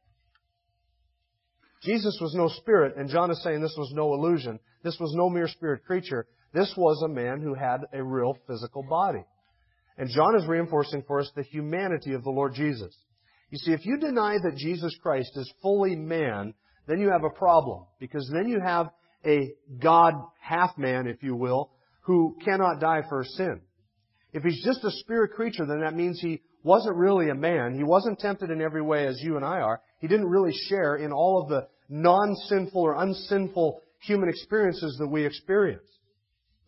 Jesus 1.83 2.19
was 2.21 2.35
no 2.35 2.49
spirit, 2.49 2.97
and 2.97 3.11
John 3.11 3.31
is 3.31 3.43
saying 3.43 3.61
this 3.61 3.77
was 3.77 3.93
no 3.93 4.15
illusion. 4.15 4.59
This 4.83 4.97
was 4.99 5.13
no 5.15 5.29
mere 5.29 5.49
spirit 5.49 5.85
creature. 5.85 6.27
This 6.55 6.73
was 6.77 7.03
a 7.03 7.09
man 7.09 7.41
who 7.41 7.55
had 7.55 7.81
a 7.93 8.03
real 8.03 8.39
physical 8.47 8.85
body. 8.85 9.25
And 9.99 10.09
John 10.09 10.37
is 10.37 10.47
reinforcing 10.47 11.03
for 11.07 11.21
us 11.21 11.31
the 11.35 11.43
humanity 11.43 12.15
of 12.15 12.23
the 12.23 12.31
Lord 12.31 12.55
Jesus. 12.55 12.97
You 13.51 13.59
see, 13.59 13.73
if 13.73 13.85
you 13.85 13.99
deny 13.99 14.39
that 14.43 14.57
Jesus 14.57 14.97
Christ 15.03 15.33
is 15.37 15.53
fully 15.61 15.97
man, 15.97 16.55
then 16.87 17.01
you 17.01 17.11
have 17.11 17.25
a 17.25 17.31
problem. 17.31 17.87
Because 17.99 18.31
then 18.33 18.49
you 18.49 18.61
have 18.61 18.89
a 19.27 19.53
God 19.83 20.15
half 20.41 20.79
man, 20.79 21.09
if 21.09 21.23
you 21.23 21.35
will, 21.35 21.71
who 22.03 22.37
cannot 22.45 22.81
die 22.81 23.03
for 23.09 23.25
sin. 23.25 23.61
If 24.33 24.45
he's 24.45 24.65
just 24.65 24.85
a 24.85 24.91
spirit 24.91 25.33
creature, 25.33 25.67
then 25.67 25.81
that 25.81 25.95
means 25.95 26.21
he 26.21 26.41
wasn't 26.63 26.97
really 26.97 27.31
a 27.31 27.35
man. 27.35 27.75
He 27.75 27.85
wasn't 27.85 28.21
tempted 28.21 28.51
in 28.51 28.61
every 28.61 28.83
way 28.83 29.07
as 29.07 29.21
you 29.21 29.37
and 29.37 29.45
I 29.45 29.61
are. 29.61 29.81
He 30.01 30.09
didn't 30.09 30.29
really 30.29 30.55
share 30.69 30.97
in 30.97 31.13
all 31.13 31.43
of 31.43 31.49
the 31.49 31.67
non-sinful 31.89 32.81
or 32.81 33.01
unsinful 33.03 33.81
human 34.01 34.29
experiences 34.29 34.97
that 34.99 35.09
we 35.09 35.25
experience. 35.25 35.87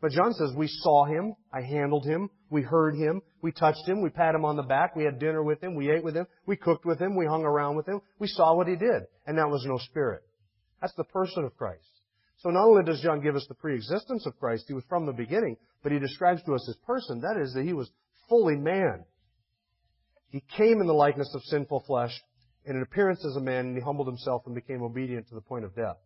But 0.01 0.13
John 0.13 0.35
says, 0.35 0.53
we 0.55 0.69
saw 0.69 1.07
him, 1.07 1.35
I 1.53 1.63
handled 1.63 2.05
him, 2.05 2.29
we 2.51 2.63
heard 2.63 2.95
him, 2.95 3.23
we 3.41 3.51
touched 3.51 3.89
him, 3.89 4.03
we 4.03 4.11
pat 4.11 4.35
him 4.35 4.45
on 4.45 4.57
the 4.57 4.63
back, 4.63 4.95
we 4.95 5.05
had 5.05 5.19
dinner 5.19 5.43
with 5.43 5.63
him, 5.63 5.75
we 5.75 5.91
ate 5.91 6.05
with 6.05 6.15
him, 6.15 6.27
we 6.47 6.57
cooked 6.57 6.85
with 6.85 7.01
him, 7.01 7.17
we 7.17 7.27
hung 7.27 7.45
around 7.45 7.77
with 7.77 7.87
him, 7.87 8.03
we 8.19 8.27
saw 8.27 8.55
what 8.55 8.69
he 8.69 8.77
did. 8.77 9.05
And 9.27 9.39
that 9.39 9.49
was 9.49 9.65
no 9.67 9.79
spirit. 9.79 10.23
That's 10.81 10.95
the 10.97 11.05
person 11.05 11.45
of 11.45 11.57
Christ. 11.57 11.89
So 12.39 12.51
not 12.51 12.67
only 12.67 12.85
does 12.85 13.01
John 13.01 13.23
give 13.23 13.37
us 13.37 13.47
the 13.49 13.55
preexistence 13.55 14.27
of 14.27 14.39
Christ, 14.39 14.65
he 14.69 14.75
was 14.75 14.85
from 14.89 15.07
the 15.07 15.13
beginning, 15.13 15.57
but 15.83 15.93
he 15.93 15.99
describes 15.99 16.43
to 16.43 16.55
us 16.55 16.67
his 16.67 16.77
person. 16.87 17.23
That 17.23 17.41
is, 17.41 17.55
that 17.55 17.65
he 17.65 17.73
was 17.73 17.91
fully 18.29 18.57
man. 18.57 19.05
He 20.29 20.43
came 20.57 20.83
in 20.83 20.87
the 20.87 20.93
likeness 20.93 21.33
of 21.35 21.43
sinful 21.45 21.85
flesh, 21.87 22.13
in 22.67 22.77
an 22.77 22.83
appearance 22.83 23.25
as 23.25 23.37
a 23.37 23.41
man, 23.41 23.67
and 23.67 23.77
he 23.77 23.83
humbled 23.83 24.09
himself 24.09 24.43
and 24.45 24.55
became 24.55 24.83
obedient 24.83 25.29
to 25.29 25.35
the 25.35 25.41
point 25.41 25.65
of 25.65 25.75
death. 25.75 25.97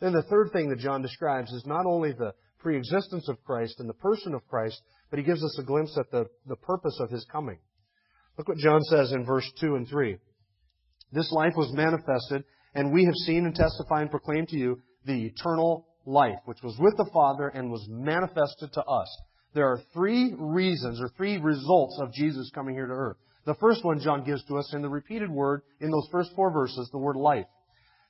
Then 0.00 0.12
the 0.12 0.22
third 0.22 0.50
thing 0.52 0.68
that 0.68 0.78
John 0.78 1.02
describes 1.02 1.50
is 1.50 1.66
not 1.66 1.86
only 1.86 2.12
the 2.12 2.34
preexistence 2.58 3.28
of 3.28 3.42
Christ 3.44 3.76
and 3.78 3.88
the 3.88 3.94
person 3.94 4.34
of 4.34 4.46
Christ, 4.48 4.80
but 5.10 5.18
he 5.18 5.24
gives 5.24 5.42
us 5.42 5.58
a 5.58 5.64
glimpse 5.64 5.96
at 5.98 6.10
the, 6.10 6.26
the 6.46 6.56
purpose 6.56 6.98
of 7.00 7.10
his 7.10 7.24
coming. 7.30 7.58
Look 8.36 8.48
what 8.48 8.58
John 8.58 8.82
says 8.82 9.12
in 9.12 9.24
verse 9.24 9.50
2 9.60 9.74
and 9.74 9.88
3. 9.88 10.18
This 11.12 11.32
life 11.32 11.54
was 11.56 11.72
manifested, 11.72 12.44
and 12.74 12.92
we 12.92 13.04
have 13.04 13.14
seen 13.14 13.46
and 13.46 13.54
testify 13.54 14.02
and 14.02 14.10
proclaim 14.10 14.46
to 14.46 14.56
you 14.56 14.80
the 15.06 15.26
eternal 15.26 15.86
life, 16.04 16.38
which 16.44 16.62
was 16.62 16.76
with 16.78 16.96
the 16.96 17.10
Father 17.12 17.48
and 17.48 17.70
was 17.70 17.86
manifested 17.88 18.72
to 18.74 18.84
us. 18.84 19.08
There 19.54 19.66
are 19.66 19.80
three 19.94 20.34
reasons 20.38 21.00
or 21.00 21.08
three 21.16 21.38
results 21.38 21.98
of 22.00 22.12
Jesus 22.12 22.50
coming 22.54 22.74
here 22.74 22.86
to 22.86 22.92
earth. 22.92 23.16
The 23.46 23.54
first 23.54 23.84
one 23.84 24.00
John 24.00 24.24
gives 24.24 24.44
to 24.44 24.58
us 24.58 24.72
in 24.74 24.82
the 24.82 24.88
repeated 24.88 25.30
word 25.30 25.62
in 25.80 25.90
those 25.90 26.06
first 26.12 26.30
four 26.36 26.50
verses, 26.52 26.88
the 26.92 26.98
word 26.98 27.16
life. 27.16 27.46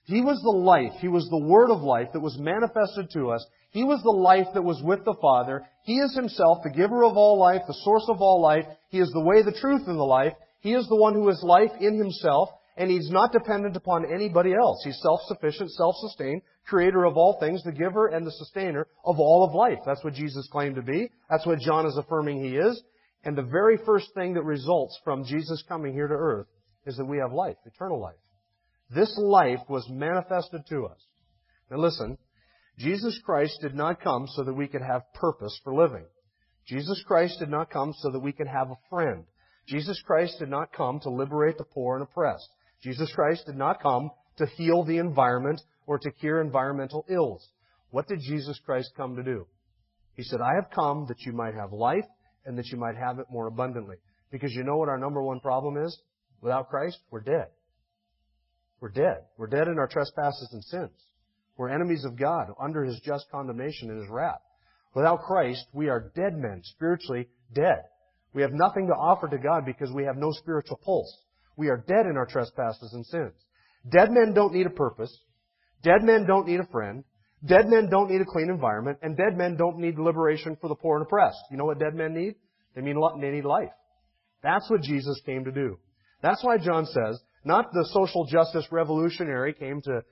He 0.08 0.22
was 0.22 0.40
the 0.40 0.56
life. 0.56 0.98
He 1.00 1.08
was 1.08 1.28
the 1.28 1.44
word 1.44 1.70
of 1.70 1.82
life 1.82 2.08
that 2.14 2.20
was 2.20 2.38
manifested 2.38 3.10
to 3.12 3.28
us. 3.28 3.44
He 3.72 3.84
was 3.84 4.02
the 4.02 4.10
life 4.10 4.46
that 4.54 4.64
was 4.64 4.80
with 4.82 5.04
the 5.04 5.16
Father. 5.20 5.66
He 5.84 5.98
is 5.98 6.16
himself 6.16 6.62
the 6.64 6.70
giver 6.70 7.04
of 7.04 7.18
all 7.18 7.38
life, 7.38 7.60
the 7.66 7.74
source 7.84 8.06
of 8.08 8.22
all 8.22 8.40
life. 8.40 8.64
He 8.88 9.00
is 9.00 9.10
the 9.10 9.22
way, 9.22 9.42
the 9.42 9.52
truth, 9.60 9.82
and 9.86 9.98
the 9.98 10.02
life. 10.02 10.32
He 10.60 10.72
is 10.72 10.88
the 10.88 10.96
one 10.96 11.12
who 11.12 11.28
is 11.28 11.42
life 11.42 11.72
in 11.78 11.98
himself, 11.98 12.48
and 12.78 12.90
he's 12.90 13.10
not 13.10 13.32
dependent 13.32 13.76
upon 13.76 14.10
anybody 14.10 14.54
else. 14.54 14.80
He's 14.82 14.98
self-sufficient, 15.02 15.70
self-sustained, 15.72 16.40
creator 16.66 17.04
of 17.04 17.18
all 17.18 17.38
things, 17.38 17.62
the 17.62 17.72
giver 17.72 18.06
and 18.06 18.26
the 18.26 18.32
sustainer 18.32 18.86
of 19.04 19.20
all 19.20 19.44
of 19.44 19.54
life. 19.54 19.80
That's 19.84 20.02
what 20.02 20.14
Jesus 20.14 20.48
claimed 20.50 20.76
to 20.76 20.82
be. 20.82 21.10
That's 21.28 21.44
what 21.44 21.58
John 21.58 21.84
is 21.84 21.98
affirming 21.98 22.42
he 22.42 22.56
is. 22.56 22.82
And 23.24 23.36
the 23.36 23.42
very 23.42 23.76
first 23.84 24.14
thing 24.14 24.32
that 24.34 24.44
results 24.44 24.98
from 25.04 25.24
Jesus 25.26 25.62
coming 25.68 25.92
here 25.92 26.08
to 26.08 26.14
earth 26.14 26.46
is 26.86 26.96
that 26.96 27.04
we 27.04 27.18
have 27.18 27.32
life, 27.32 27.56
eternal 27.66 28.00
life. 28.00 28.14
This 28.90 29.12
life 29.18 29.61
was 29.68 29.88
manifested 29.90 30.62
to 30.71 30.87
us. 30.87 30.99
Now 31.71 31.78
listen, 31.78 32.16
Jesus 32.78 33.21
Christ 33.25 33.59
did 33.61 33.75
not 33.75 34.00
come 34.00 34.26
so 34.28 34.45
that 34.45 34.54
we 34.54 34.68
could 34.68 34.83
have 34.83 35.12
purpose 35.14 35.59
for 35.64 35.75
living. 35.75 36.04
Jesus 36.66 37.02
Christ 37.07 37.38
did 37.38 37.50
not 37.50 37.71
come 37.71 37.95
so 37.99 38.11
that 38.11 38.21
we 38.21 38.33
could 38.33 38.47
have 38.47 38.71
a 38.71 38.78
friend. 38.88 39.25
Jesus 39.66 40.00
Christ 40.07 40.38
did 40.38 40.49
not 40.49 40.73
come 40.73 41.00
to 41.00 41.11
liberate 41.11 41.59
the 41.59 41.64
poor 41.64 41.97
and 41.97 42.02
oppressed. 42.02 42.49
Jesus 42.83 43.12
Christ 43.12 43.45
did 43.47 43.57
not 43.57 43.83
come 43.83 44.11
to 44.37 44.47
heal 44.47 44.85
the 44.85 44.99
environment 44.99 45.61
or 45.87 45.99
to 45.99 46.11
cure 46.11 46.40
environmental 46.40 47.04
ills. 47.09 47.47
What 47.90 48.07
did 48.07 48.21
Jesus 48.21 48.59
Christ 48.64 48.92
come 48.97 49.16
to 49.16 49.23
do? 49.23 49.47
He 50.14 50.23
said, 50.23 50.40
I 50.40 50.54
have 50.54 50.71
come 50.75 51.07
that 51.09 51.21
you 51.21 51.33
might 51.33 51.54
have 51.54 51.73
life 51.73 52.07
and 52.47 52.57
that 52.59 52.66
you 52.66 52.78
might 52.78 52.97
have 52.97 53.18
it 53.18 53.26
more 53.30 53.47
abundantly. 53.47 53.97
Because 54.30 54.52
you 54.52 54.62
know 54.62 54.76
what 54.76 54.88
our 54.88 54.99
number 54.99 55.23
one 55.23 55.40
problem 55.40 55.76
is? 55.76 55.99
Without 56.40 56.68
Christ, 56.68 56.99
we're 57.11 57.21
dead. 57.21 57.49
We're 58.80 58.90
dead. 58.90 59.18
We're 59.37 59.49
dead 59.49 59.68
in 59.68 59.78
our 59.78 59.88
trespasses 59.88 60.50
and 60.52 60.62
sins. 60.64 60.92
We're 61.56 61.70
enemies 61.70 62.04
of 62.04 62.16
God 62.16 62.52
under 62.61 62.85
His 62.85 63.00
just 63.04 63.26
condemnation 63.30 63.90
and 63.90 64.00
His 64.00 64.11
wrath. 64.11 64.40
Without 64.94 65.23
Christ, 65.23 65.66
we 65.73 65.88
are 65.88 66.12
dead 66.14 66.37
men, 66.37 66.61
spiritually 66.64 67.28
dead. 67.52 67.82
We 68.32 68.42
have 68.42 68.52
nothing 68.52 68.87
to 68.87 68.94
offer 68.94 69.28
to 69.28 69.38
God 69.38 69.64
because 69.66 69.90
we 69.92 70.04
have 70.04 70.16
no 70.16 70.30
spiritual 70.32 70.78
pulse. 70.85 71.12
We 71.56 71.68
are 71.68 71.85
dead 71.88 72.06
in 72.08 72.16
our 72.16 72.26
trespasses 72.26 72.92
and 72.92 73.04
sins. 73.06 73.35
Dead 73.90 74.11
men 74.11 74.32
don't 74.35 74.54
need 74.54 74.66
a 74.66 74.70
purpose. 74.70 75.16
Dead 75.82 76.02
men 76.02 76.25
don't 76.26 76.47
need 76.47 76.61
a 76.61 76.66
friend. 76.66 77.04
Dead 77.44 77.68
men 77.68 77.88
don't 77.90 78.11
need 78.11 78.20
a 78.20 78.25
clean 78.25 78.50
environment. 78.50 78.99
And 79.02 79.16
dead 79.16 79.37
men 79.37 79.56
don't 79.56 79.78
need 79.78 79.99
liberation 79.99 80.56
for 80.61 80.68
the 80.68 80.75
poor 80.75 80.97
and 80.97 81.06
oppressed. 81.06 81.38
You 81.50 81.56
know 81.56 81.64
what 81.64 81.78
dead 81.78 81.94
men 81.94 82.14
need? 82.14 82.35
They 82.75 82.82
mean 82.82 83.00
they 83.20 83.30
need 83.30 83.44
life. 83.44 83.70
That's 84.42 84.70
what 84.70 84.82
Jesus 84.82 85.20
came 85.26 85.44
to 85.44 85.52
do. 85.52 85.78
That's 86.23 86.42
why 86.44 86.58
John 86.58 86.87
says, 86.87 87.20
not 87.45 87.73
the 87.73 87.88
social 87.92 88.26
justice 88.26 88.66
revolutionary 88.71 89.52
came 89.52 89.80
to 89.83 90.02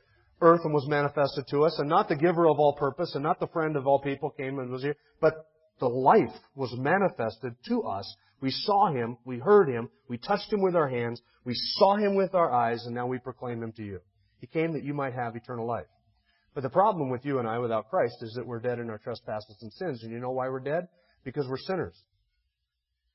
earth 0.41 0.61
and 0.65 0.75
was 0.75 0.87
manifested 0.87 1.47
to 1.51 1.65
us, 1.65 1.79
and 1.79 1.89
not 1.89 2.09
the 2.09 2.17
giver 2.17 2.47
of 2.47 2.59
all 2.59 2.75
purpose, 2.75 3.15
and 3.15 3.23
not 3.23 3.41
the 3.41 3.47
friend 3.49 3.77
of 3.77 3.87
all 3.87 4.01
people 4.01 4.31
came 4.31 4.59
and 4.59 4.71
was 4.71 4.83
here, 4.83 4.97
but 5.21 5.47
the 5.81 5.89
life 5.89 6.35
was 6.55 6.75
manifested 6.77 7.55
to 7.69 7.83
us. 7.83 8.17
We 8.41 8.51
saw 8.51 8.93
him, 8.93 9.17
we 9.25 9.39
heard 9.39 9.69
him, 9.69 9.89
we 10.09 10.19
touched 10.19 10.53
him 10.53 10.63
with 10.63 10.77
our 10.77 10.89
hands, 10.89 11.23
we 11.45 11.55
saw 11.55 11.97
him 11.97 12.15
with 12.15 12.35
our 12.35 12.53
eyes, 12.53 12.85
and 12.85 12.95
now 12.95 13.07
we 13.07 13.19
proclaim 13.19 13.63
him 13.63 13.73
to 13.73 13.83
you. 13.83 14.01
He 14.41 14.47
came 14.47 14.73
that 14.75 14.85
you 14.85 14.93
might 14.95 15.15
have 15.15 15.37
eternal 15.37 15.67
life. 15.67 15.87
But 16.55 16.63
the 16.63 16.71
problem 16.71 17.11
with 17.11 17.25
you 17.25 17.39
and 17.39 17.47
I 17.47 17.59
without 17.59 17.91
Christ 17.91 18.17
is 18.23 18.35
that 18.35 18.47
we're 18.47 18.61
dead 18.61 18.79
in 18.79 18.89
our 18.89 18.99
trespasses 18.99 19.57
and 19.61 19.73
sins. 19.75 20.03
And 20.03 20.11
you 20.11 20.19
know 20.19 20.31
why 20.31 20.49
we're 20.49 20.61
dead? 20.61 20.89
Because 21.23 21.47
we're 21.49 21.59
sinners. 21.59 21.95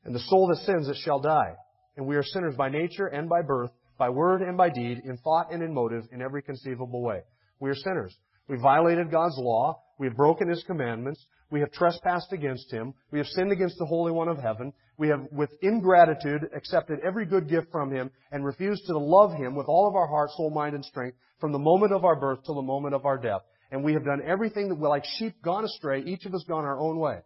And 0.05 0.13
the 0.13 0.19
soul 0.19 0.47
that 0.47 0.63
sins, 0.63 0.87
it 0.87 0.97
shall 1.03 1.19
die. 1.19 1.55
And 1.97 2.05
we 2.05 2.17
are 2.17 2.23
sinners 2.23 2.55
by 2.55 2.69
nature 2.69 3.07
and 3.07 3.27
by 3.27 3.41
birth, 3.41 3.71
by 4.01 4.09
word 4.09 4.41
and 4.41 4.57
by 4.57 4.67
deed, 4.67 5.03
in 5.05 5.15
thought 5.17 5.53
and 5.53 5.61
in 5.61 5.71
motive, 5.71 6.05
in 6.11 6.23
every 6.23 6.41
conceivable 6.41 7.03
way. 7.03 7.19
We 7.59 7.69
are 7.69 7.75
sinners. 7.75 8.17
We 8.49 8.57
violated 8.57 9.11
God's 9.11 9.37
law. 9.37 9.79
We 9.99 10.07
have 10.07 10.17
broken 10.17 10.49
His 10.49 10.63
commandments. 10.63 11.23
We 11.51 11.59
have 11.59 11.71
trespassed 11.71 12.33
against 12.33 12.71
Him. 12.71 12.95
We 13.11 13.19
have 13.19 13.27
sinned 13.27 13.51
against 13.51 13.77
the 13.77 13.85
Holy 13.85 14.11
One 14.11 14.27
of 14.27 14.39
Heaven. 14.39 14.73
We 14.97 15.09
have, 15.09 15.27
with 15.31 15.51
ingratitude, 15.61 16.49
accepted 16.55 16.97
every 17.05 17.27
good 17.27 17.47
gift 17.47 17.67
from 17.71 17.91
Him 17.93 18.09
and 18.31 18.43
refused 18.43 18.87
to 18.87 18.97
love 18.97 19.33
Him 19.33 19.53
with 19.53 19.67
all 19.67 19.87
of 19.87 19.93
our 19.93 20.07
heart, 20.07 20.31
soul, 20.31 20.49
mind, 20.49 20.73
and 20.73 20.83
strength 20.83 21.15
from 21.39 21.51
the 21.51 21.59
moment 21.59 21.93
of 21.93 22.03
our 22.03 22.19
birth 22.19 22.39
till 22.43 22.55
the 22.55 22.63
moment 22.63 22.95
of 22.95 23.05
our 23.05 23.19
death. 23.19 23.41
And 23.71 23.83
we 23.83 23.93
have 23.93 24.03
done 24.03 24.23
everything 24.25 24.69
that, 24.69 24.79
we, 24.79 24.87
like 24.87 25.05
sheep, 25.19 25.35
gone 25.43 25.63
astray, 25.63 26.01
each 26.01 26.25
of 26.25 26.33
us 26.33 26.43
gone 26.47 26.65
our 26.65 26.79
own 26.79 26.97
way. 26.97 27.19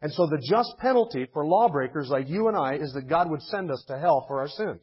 And 0.00 0.10
so 0.10 0.26
the 0.26 0.42
just 0.50 0.78
penalty 0.78 1.26
for 1.34 1.44
lawbreakers 1.44 2.08
like 2.08 2.26
you 2.26 2.48
and 2.48 2.56
I 2.56 2.76
is 2.76 2.94
that 2.94 3.06
God 3.06 3.30
would 3.30 3.42
send 3.42 3.70
us 3.70 3.84
to 3.88 3.98
hell 3.98 4.24
for 4.26 4.40
our 4.40 4.48
sins. 4.48 4.80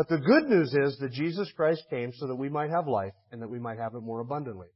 But 0.00 0.08
the 0.08 0.16
good 0.16 0.48
news 0.48 0.72
is 0.72 0.96
that 1.00 1.12
Jesus 1.12 1.52
Christ 1.54 1.84
came 1.90 2.10
so 2.14 2.26
that 2.26 2.34
we 2.34 2.48
might 2.48 2.70
have 2.70 2.88
life 2.88 3.12
and 3.30 3.42
that 3.42 3.50
we 3.50 3.58
might 3.58 3.76
have 3.76 3.94
it 3.94 4.00
more 4.00 4.20
abundantly. 4.20 4.68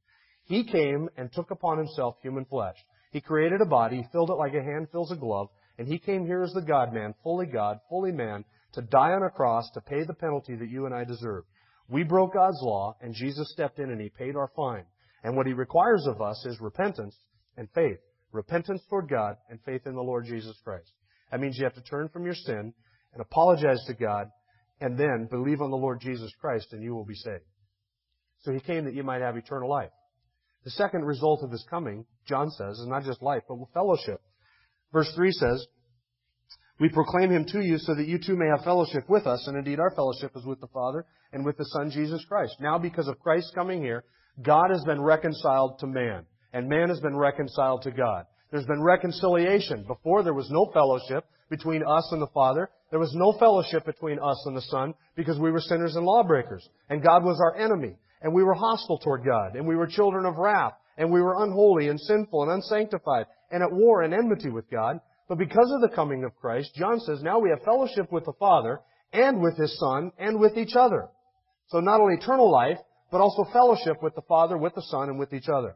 He 0.43 0.63
came 0.63 1.09
and 1.17 1.33
took 1.33 1.49
upon 1.49 1.79
himself 1.79 2.17
human 2.21 2.45
flesh. 2.45 2.75
He 3.11 3.21
created 3.21 3.59
a 3.59 3.65
body, 3.65 4.07
filled 4.11 4.29
it 4.29 4.35
like 4.35 4.53
a 4.53 4.61
hand 4.61 4.89
fills 4.91 5.11
a 5.11 5.15
glove, 5.15 5.47
and 5.79 5.87
he 5.87 5.97
came 5.97 6.27
here 6.27 6.43
as 6.43 6.53
the 6.53 6.61
God-man, 6.61 7.15
fully 7.23 7.47
God, 7.47 7.79
fully 7.89 8.11
man, 8.11 8.45
to 8.73 8.83
die 8.83 9.13
on 9.13 9.23
a 9.23 9.31
cross 9.31 9.67
to 9.71 9.81
pay 9.81 10.03
the 10.03 10.13
penalty 10.13 10.53
that 10.57 10.69
you 10.69 10.85
and 10.85 10.93
I 10.93 11.05
deserve. 11.05 11.45
We 11.89 12.03
broke 12.03 12.35
God's 12.35 12.61
law, 12.61 12.95
and 13.01 13.15
Jesus 13.15 13.51
stepped 13.51 13.79
in 13.79 13.89
and 13.89 13.99
he 13.99 14.09
paid 14.09 14.35
our 14.35 14.51
fine. 14.55 14.85
And 15.23 15.35
what 15.35 15.47
he 15.47 15.53
requires 15.53 16.05
of 16.05 16.21
us 16.21 16.45
is 16.45 16.61
repentance 16.61 17.17
and 17.57 17.67
faith. 17.73 17.97
Repentance 18.31 18.83
toward 18.91 19.09
God 19.09 19.37
and 19.49 19.59
faith 19.65 19.87
in 19.87 19.95
the 19.95 20.03
Lord 20.03 20.25
Jesus 20.27 20.55
Christ. 20.63 20.91
That 21.31 21.39
means 21.39 21.57
you 21.57 21.63
have 21.63 21.73
to 21.73 21.81
turn 21.81 22.09
from 22.09 22.25
your 22.25 22.35
sin 22.35 22.75
and 23.13 23.21
apologize 23.23 23.83
to 23.87 23.95
God 23.95 24.29
and 24.81 24.97
then 24.97 25.27
believe 25.29 25.61
on 25.61 25.71
the 25.71 25.77
Lord 25.77 26.01
Jesus 26.01 26.31
Christ 26.39 26.67
and 26.71 26.83
you 26.83 26.93
will 26.93 27.05
be 27.05 27.15
saved. 27.15 27.43
So 28.41 28.51
he 28.51 28.59
came 28.59 28.85
that 28.85 28.93
you 28.93 29.03
might 29.03 29.21
have 29.21 29.37
eternal 29.37 29.69
life. 29.69 29.91
The 30.63 30.71
second 30.71 31.05
result 31.05 31.43
of 31.43 31.51
his 31.51 31.65
coming, 31.69 32.05
John 32.27 32.49
says, 32.51 32.79
is 32.79 32.87
not 32.87 33.03
just 33.03 33.21
life, 33.21 33.43
but 33.47 33.57
fellowship. 33.73 34.21
Verse 34.91 35.11
3 35.15 35.31
says, 35.31 35.65
We 36.79 36.89
proclaim 36.89 37.31
him 37.31 37.45
to 37.49 37.61
you 37.61 37.77
so 37.77 37.95
that 37.95 38.07
you 38.07 38.17
too 38.17 38.35
may 38.35 38.47
have 38.47 38.63
fellowship 38.63 39.07
with 39.07 39.27
us, 39.27 39.45
and 39.47 39.57
indeed 39.57 39.79
our 39.79 39.91
fellowship 39.91 40.31
is 40.35 40.45
with 40.45 40.59
the 40.61 40.67
Father 40.67 41.05
and 41.33 41.45
with 41.45 41.57
the 41.57 41.65
Son 41.65 41.91
Jesus 41.91 42.23
Christ. 42.27 42.55
Now 42.59 42.77
because 42.77 43.07
of 43.07 43.19
Christ 43.19 43.51
coming 43.53 43.81
here, 43.81 44.03
God 44.41 44.69
has 44.71 44.83
been 44.83 45.01
reconciled 45.01 45.79
to 45.79 45.87
man, 45.87 46.25
and 46.51 46.67
man 46.67 46.89
has 46.89 46.99
been 46.99 47.15
reconciled 47.15 47.83
to 47.83 47.91
God. 47.91 48.25
There's 48.51 48.65
been 48.65 48.83
reconciliation. 48.83 49.85
Before 49.87 50.23
there 50.23 50.33
was 50.33 50.49
no 50.49 50.71
fellowship 50.73 51.25
between 51.49 51.83
us 51.85 52.07
and 52.11 52.21
the 52.21 52.27
Father. 52.27 52.69
There 52.95 53.01
was 53.01 53.13
no 53.13 53.33
fellowship 53.33 53.83
between 53.85 54.19
us 54.19 54.41
and 54.45 54.55
the 54.55 54.61
Son 54.61 54.93
because 55.17 55.37
we 55.37 55.51
were 55.51 55.59
sinners 55.59 55.97
and 55.97 56.05
lawbreakers. 56.05 56.65
And 56.89 57.03
God 57.03 57.25
was 57.25 57.41
our 57.41 57.53
enemy. 57.57 57.97
and 58.21 58.33
we 58.33 58.41
were 58.41 58.53
hostile 58.53 58.99
toward 58.99 59.25
God, 59.25 59.57
and 59.57 59.67
we 59.67 59.75
were 59.75 59.85
children 59.85 60.25
of 60.25 60.37
wrath, 60.37 60.71
and 60.97 61.11
we 61.11 61.21
were 61.21 61.43
unholy 61.43 61.89
and 61.89 61.99
sinful 61.99 62.43
and 62.43 62.51
unsanctified, 62.53 63.25
and 63.51 63.61
at 63.61 63.73
war 63.73 64.03
and 64.03 64.13
enmity 64.13 64.49
with 64.49 64.71
God. 64.71 65.01
But 65.27 65.39
because 65.39 65.69
of 65.73 65.81
the 65.81 65.93
coming 65.93 66.23
of 66.23 66.37
Christ, 66.37 66.73
John 66.73 67.01
says, 67.01 67.21
now 67.21 67.39
we 67.39 67.49
have 67.49 67.65
fellowship 67.65 68.13
with 68.13 68.23
the 68.23 68.31
Father, 68.39 68.79
and 69.11 69.41
with 69.41 69.57
His 69.57 69.77
Son, 69.77 70.13
and 70.17 70.39
with 70.39 70.57
each 70.57 70.77
other. 70.77 71.09
So 71.67 71.81
not 71.81 71.99
only 71.99 72.13
eternal 72.15 72.49
life, 72.49 72.79
but 73.11 73.19
also 73.19 73.43
fellowship 73.51 74.01
with 74.01 74.15
the 74.15 74.21
Father, 74.21 74.57
with 74.57 74.73
the 74.73 74.83
Son, 74.83 75.09
and 75.09 75.19
with 75.19 75.33
each 75.33 75.49
other. 75.49 75.75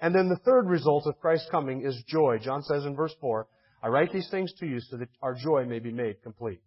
And 0.00 0.14
then 0.14 0.28
the 0.28 0.40
third 0.44 0.68
result 0.68 1.08
of 1.08 1.18
Christ's 1.18 1.50
coming 1.50 1.84
is 1.84 2.00
joy. 2.06 2.38
John 2.38 2.62
says 2.62 2.84
in 2.84 2.94
verse 2.94 3.14
4, 3.20 3.48
I 3.82 3.88
write 3.88 4.12
these 4.12 4.28
things 4.30 4.52
to 4.60 4.66
you 4.66 4.80
so 4.80 4.96
that 4.96 5.08
our 5.22 5.34
joy 5.34 5.64
may 5.64 5.78
be 5.78 5.92
made 5.92 6.22
complete. 6.22 6.60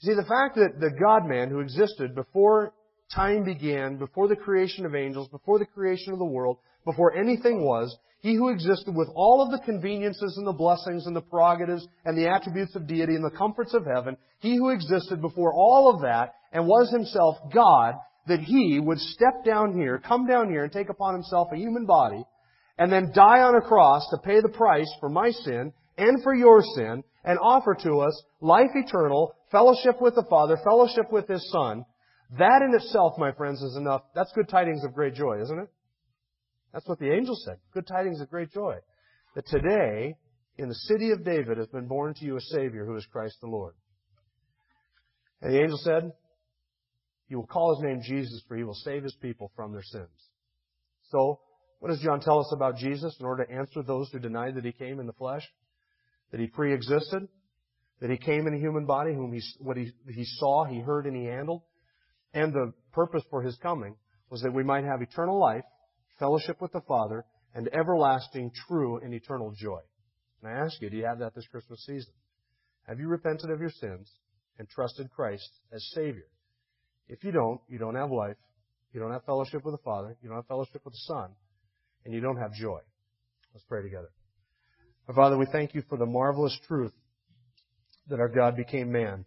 See, 0.00 0.14
the 0.14 0.22
fact 0.22 0.56
that 0.56 0.78
the 0.78 0.90
God-man 0.90 1.50
who 1.50 1.60
existed 1.60 2.14
before 2.14 2.72
time 3.14 3.44
began, 3.44 3.96
before 3.96 4.28
the 4.28 4.36
creation 4.36 4.86
of 4.86 4.94
angels, 4.94 5.28
before 5.28 5.58
the 5.58 5.66
creation 5.66 6.12
of 6.12 6.18
the 6.18 6.24
world, 6.24 6.58
before 6.84 7.16
anything 7.16 7.64
was, 7.64 7.96
he 8.20 8.34
who 8.34 8.48
existed 8.48 8.94
with 8.94 9.08
all 9.14 9.42
of 9.42 9.50
the 9.50 9.64
conveniences 9.64 10.36
and 10.36 10.46
the 10.46 10.52
blessings 10.52 11.06
and 11.06 11.14
the 11.14 11.20
prerogatives 11.20 11.86
and 12.04 12.18
the 12.18 12.28
attributes 12.28 12.74
of 12.74 12.86
deity 12.86 13.14
and 13.14 13.24
the 13.24 13.36
comforts 13.36 13.74
of 13.74 13.86
heaven, 13.86 14.16
he 14.40 14.56
who 14.56 14.70
existed 14.70 15.20
before 15.20 15.52
all 15.52 15.92
of 15.92 16.02
that 16.02 16.34
and 16.52 16.66
was 16.66 16.90
himself 16.90 17.36
God, 17.52 17.94
that 18.26 18.40
he 18.40 18.80
would 18.80 18.98
step 18.98 19.44
down 19.44 19.72
here, 19.74 19.98
come 19.98 20.26
down 20.26 20.50
here 20.50 20.64
and 20.64 20.72
take 20.72 20.90
upon 20.90 21.14
himself 21.14 21.48
a 21.52 21.56
human 21.56 21.86
body, 21.86 22.24
and 22.78 22.92
then 22.92 23.12
die 23.14 23.40
on 23.40 23.56
a 23.56 23.60
cross 23.60 24.08
to 24.10 24.18
pay 24.18 24.40
the 24.40 24.48
price 24.48 24.90
for 25.00 25.08
my 25.08 25.30
sin 25.30 25.72
and 25.98 26.22
for 26.22 26.34
your 26.34 26.62
sin, 26.76 27.02
and 27.24 27.38
offer 27.40 27.74
to 27.74 27.98
us 27.98 28.22
life 28.40 28.70
eternal, 28.74 29.34
fellowship 29.50 30.00
with 30.00 30.14
the 30.14 30.24
Father, 30.30 30.56
fellowship 30.62 31.10
with 31.10 31.26
His 31.26 31.50
Son, 31.50 31.84
that 32.38 32.62
in 32.62 32.72
itself, 32.74 33.14
my 33.18 33.32
friends, 33.32 33.60
is 33.62 33.76
enough. 33.76 34.02
That's 34.14 34.32
good 34.32 34.48
tidings 34.48 34.84
of 34.84 34.94
great 34.94 35.14
joy, 35.14 35.42
isn't 35.42 35.58
it? 35.58 35.68
That's 36.72 36.86
what 36.86 37.00
the 37.00 37.12
angel 37.12 37.34
said. 37.34 37.56
Good 37.72 37.86
tidings 37.86 38.20
of 38.20 38.30
great 38.30 38.52
joy. 38.52 38.76
That 39.34 39.46
today, 39.46 40.14
in 40.56 40.68
the 40.68 40.74
city 40.74 41.10
of 41.10 41.24
David, 41.24 41.58
has 41.58 41.66
been 41.68 41.88
born 41.88 42.14
to 42.14 42.24
you 42.24 42.36
a 42.36 42.40
Savior 42.40 42.84
who 42.84 42.96
is 42.96 43.06
Christ 43.06 43.38
the 43.40 43.48
Lord. 43.48 43.74
And 45.40 45.52
the 45.52 45.60
angel 45.60 45.78
said, 45.78 46.12
You 47.28 47.38
will 47.38 47.46
call 47.46 47.74
his 47.74 47.84
name 47.84 48.02
Jesus, 48.02 48.42
for 48.46 48.56
he 48.56 48.64
will 48.64 48.74
save 48.74 49.02
his 49.02 49.16
people 49.20 49.50
from 49.56 49.72
their 49.72 49.82
sins. 49.82 50.08
So, 51.10 51.40
what 51.80 51.88
does 51.88 52.00
John 52.00 52.20
tell 52.20 52.40
us 52.40 52.50
about 52.52 52.76
Jesus 52.76 53.16
in 53.20 53.26
order 53.26 53.44
to 53.44 53.52
answer 53.52 53.82
those 53.82 54.08
who 54.10 54.18
deny 54.18 54.50
that 54.50 54.64
he 54.64 54.72
came 54.72 54.98
in 54.98 55.06
the 55.06 55.12
flesh? 55.12 55.42
That 56.32 56.40
he 56.40 56.46
pre-existed? 56.46 57.28
That 58.00 58.10
he 58.10 58.16
came 58.16 58.46
in 58.46 58.54
a 58.54 58.58
human 58.58 58.84
body, 58.84 59.14
whom 59.14 59.32
he, 59.32 59.40
what 59.60 59.76
he, 59.76 59.92
he 60.08 60.24
saw, 60.24 60.64
he 60.64 60.80
heard, 60.80 61.06
and 61.06 61.16
he 61.16 61.24
handled? 61.24 61.62
And 62.34 62.52
the 62.52 62.72
purpose 62.92 63.22
for 63.30 63.42
his 63.42 63.56
coming 63.62 63.96
was 64.30 64.42
that 64.42 64.52
we 64.52 64.62
might 64.62 64.84
have 64.84 65.02
eternal 65.02 65.38
life, 65.38 65.64
fellowship 66.18 66.60
with 66.60 66.72
the 66.72 66.80
Father, 66.82 67.24
and 67.54 67.68
everlasting, 67.72 68.52
true, 68.68 68.98
and 68.98 69.14
eternal 69.14 69.52
joy. 69.56 69.80
And 70.42 70.52
I 70.52 70.64
ask 70.64 70.80
you, 70.80 70.90
do 70.90 70.96
you 70.96 71.06
have 71.06 71.20
that 71.20 71.34
this 71.34 71.46
Christmas 71.46 71.84
season? 71.86 72.12
Have 72.86 73.00
you 73.00 73.08
repented 73.08 73.50
of 73.50 73.60
your 73.60 73.70
sins 73.70 74.10
and 74.58 74.68
trusted 74.68 75.10
Christ 75.10 75.48
as 75.72 75.84
Savior? 75.94 76.26
If 77.08 77.24
you 77.24 77.32
don't, 77.32 77.60
you 77.68 77.78
don't 77.78 77.94
have 77.94 78.10
life, 78.10 78.36
you 78.92 79.00
don't 79.00 79.12
have 79.12 79.24
fellowship 79.24 79.64
with 79.64 79.74
the 79.74 79.82
Father, 79.82 80.16
you 80.22 80.28
don't 80.28 80.38
have 80.38 80.46
fellowship 80.46 80.82
with 80.84 80.94
the 80.94 81.14
Son, 81.14 81.30
and 82.04 82.14
you 82.14 82.20
don't 82.20 82.38
have 82.38 82.52
joy. 82.52 82.80
Let's 83.54 83.64
pray 83.68 83.82
together. 83.82 84.10
Our 85.08 85.14
Father, 85.14 85.38
we 85.38 85.46
thank 85.46 85.74
you 85.74 85.82
for 85.88 85.96
the 85.96 86.06
marvelous 86.06 86.58
truth 86.66 86.92
that 88.08 88.20
our 88.20 88.28
God 88.28 88.56
became 88.56 88.92
man 88.92 89.24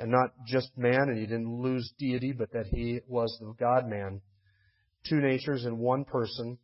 and 0.00 0.10
not 0.10 0.30
just 0.46 0.70
man, 0.78 1.08
and 1.08 1.18
he 1.18 1.26
didn't 1.26 1.60
lose 1.60 1.92
deity, 1.98 2.32
but 2.32 2.50
that 2.52 2.66
he 2.66 3.00
was 3.06 3.36
the 3.38 3.52
God 3.58 3.86
man. 3.86 4.22
Two 5.06 5.20
natures 5.20 5.66
in 5.66 5.76
one 5.76 6.04
person, 6.04 6.56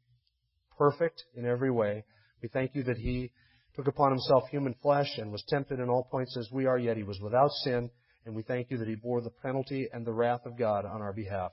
perfect 0.78 1.22
in 1.34 1.44
every 1.44 1.70
way. 1.70 2.04
We 2.42 2.48
thank 2.48 2.74
you 2.74 2.82
that 2.84 2.96
he 2.96 3.30
took 3.74 3.88
upon 3.88 4.10
himself 4.10 4.44
human 4.50 4.74
flesh 4.80 5.18
and 5.18 5.30
was 5.30 5.44
tempted 5.48 5.80
in 5.80 5.90
all 5.90 6.08
points 6.10 6.34
as 6.38 6.48
we 6.50 6.64
are, 6.64 6.78
yet 6.78 6.96
he 6.96 7.02
was 7.02 7.20
without 7.20 7.50
sin, 7.62 7.90
and 8.24 8.34
we 8.34 8.42
thank 8.42 8.70
you 8.70 8.78
that 8.78 8.88
he 8.88 8.94
bore 8.94 9.20
the 9.20 9.30
penalty 9.42 9.86
and 9.92 10.06
the 10.06 10.14
wrath 10.14 10.46
of 10.46 10.58
God 10.58 10.86
on 10.86 11.02
our 11.02 11.12
behalf. 11.12 11.52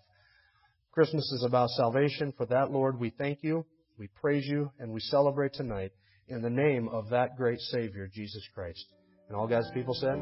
Christmas 0.94 1.24
is 1.32 1.44
about 1.44 1.70
salvation. 1.72 2.34
For 2.38 2.46
that, 2.46 2.72
Lord, 2.72 3.00
we 3.00 3.10
thank 3.10 3.40
you, 3.42 3.66
we 3.98 4.08
praise 4.22 4.46
you, 4.46 4.72
and 4.80 4.92
we 4.92 5.00
celebrate 5.00 5.54
tonight 5.54 5.92
in 6.28 6.44
the 6.44 6.52
name 6.52 6.88
of 6.88 7.10
that 7.10 7.36
great 7.36 7.60
Savior, 7.60 8.08
Jesus 8.14 8.48
Christ. 8.54 8.86
And 9.28 9.36
all 9.36 9.48
God's 9.48 9.72
people 9.74 9.96
said, 9.96 10.22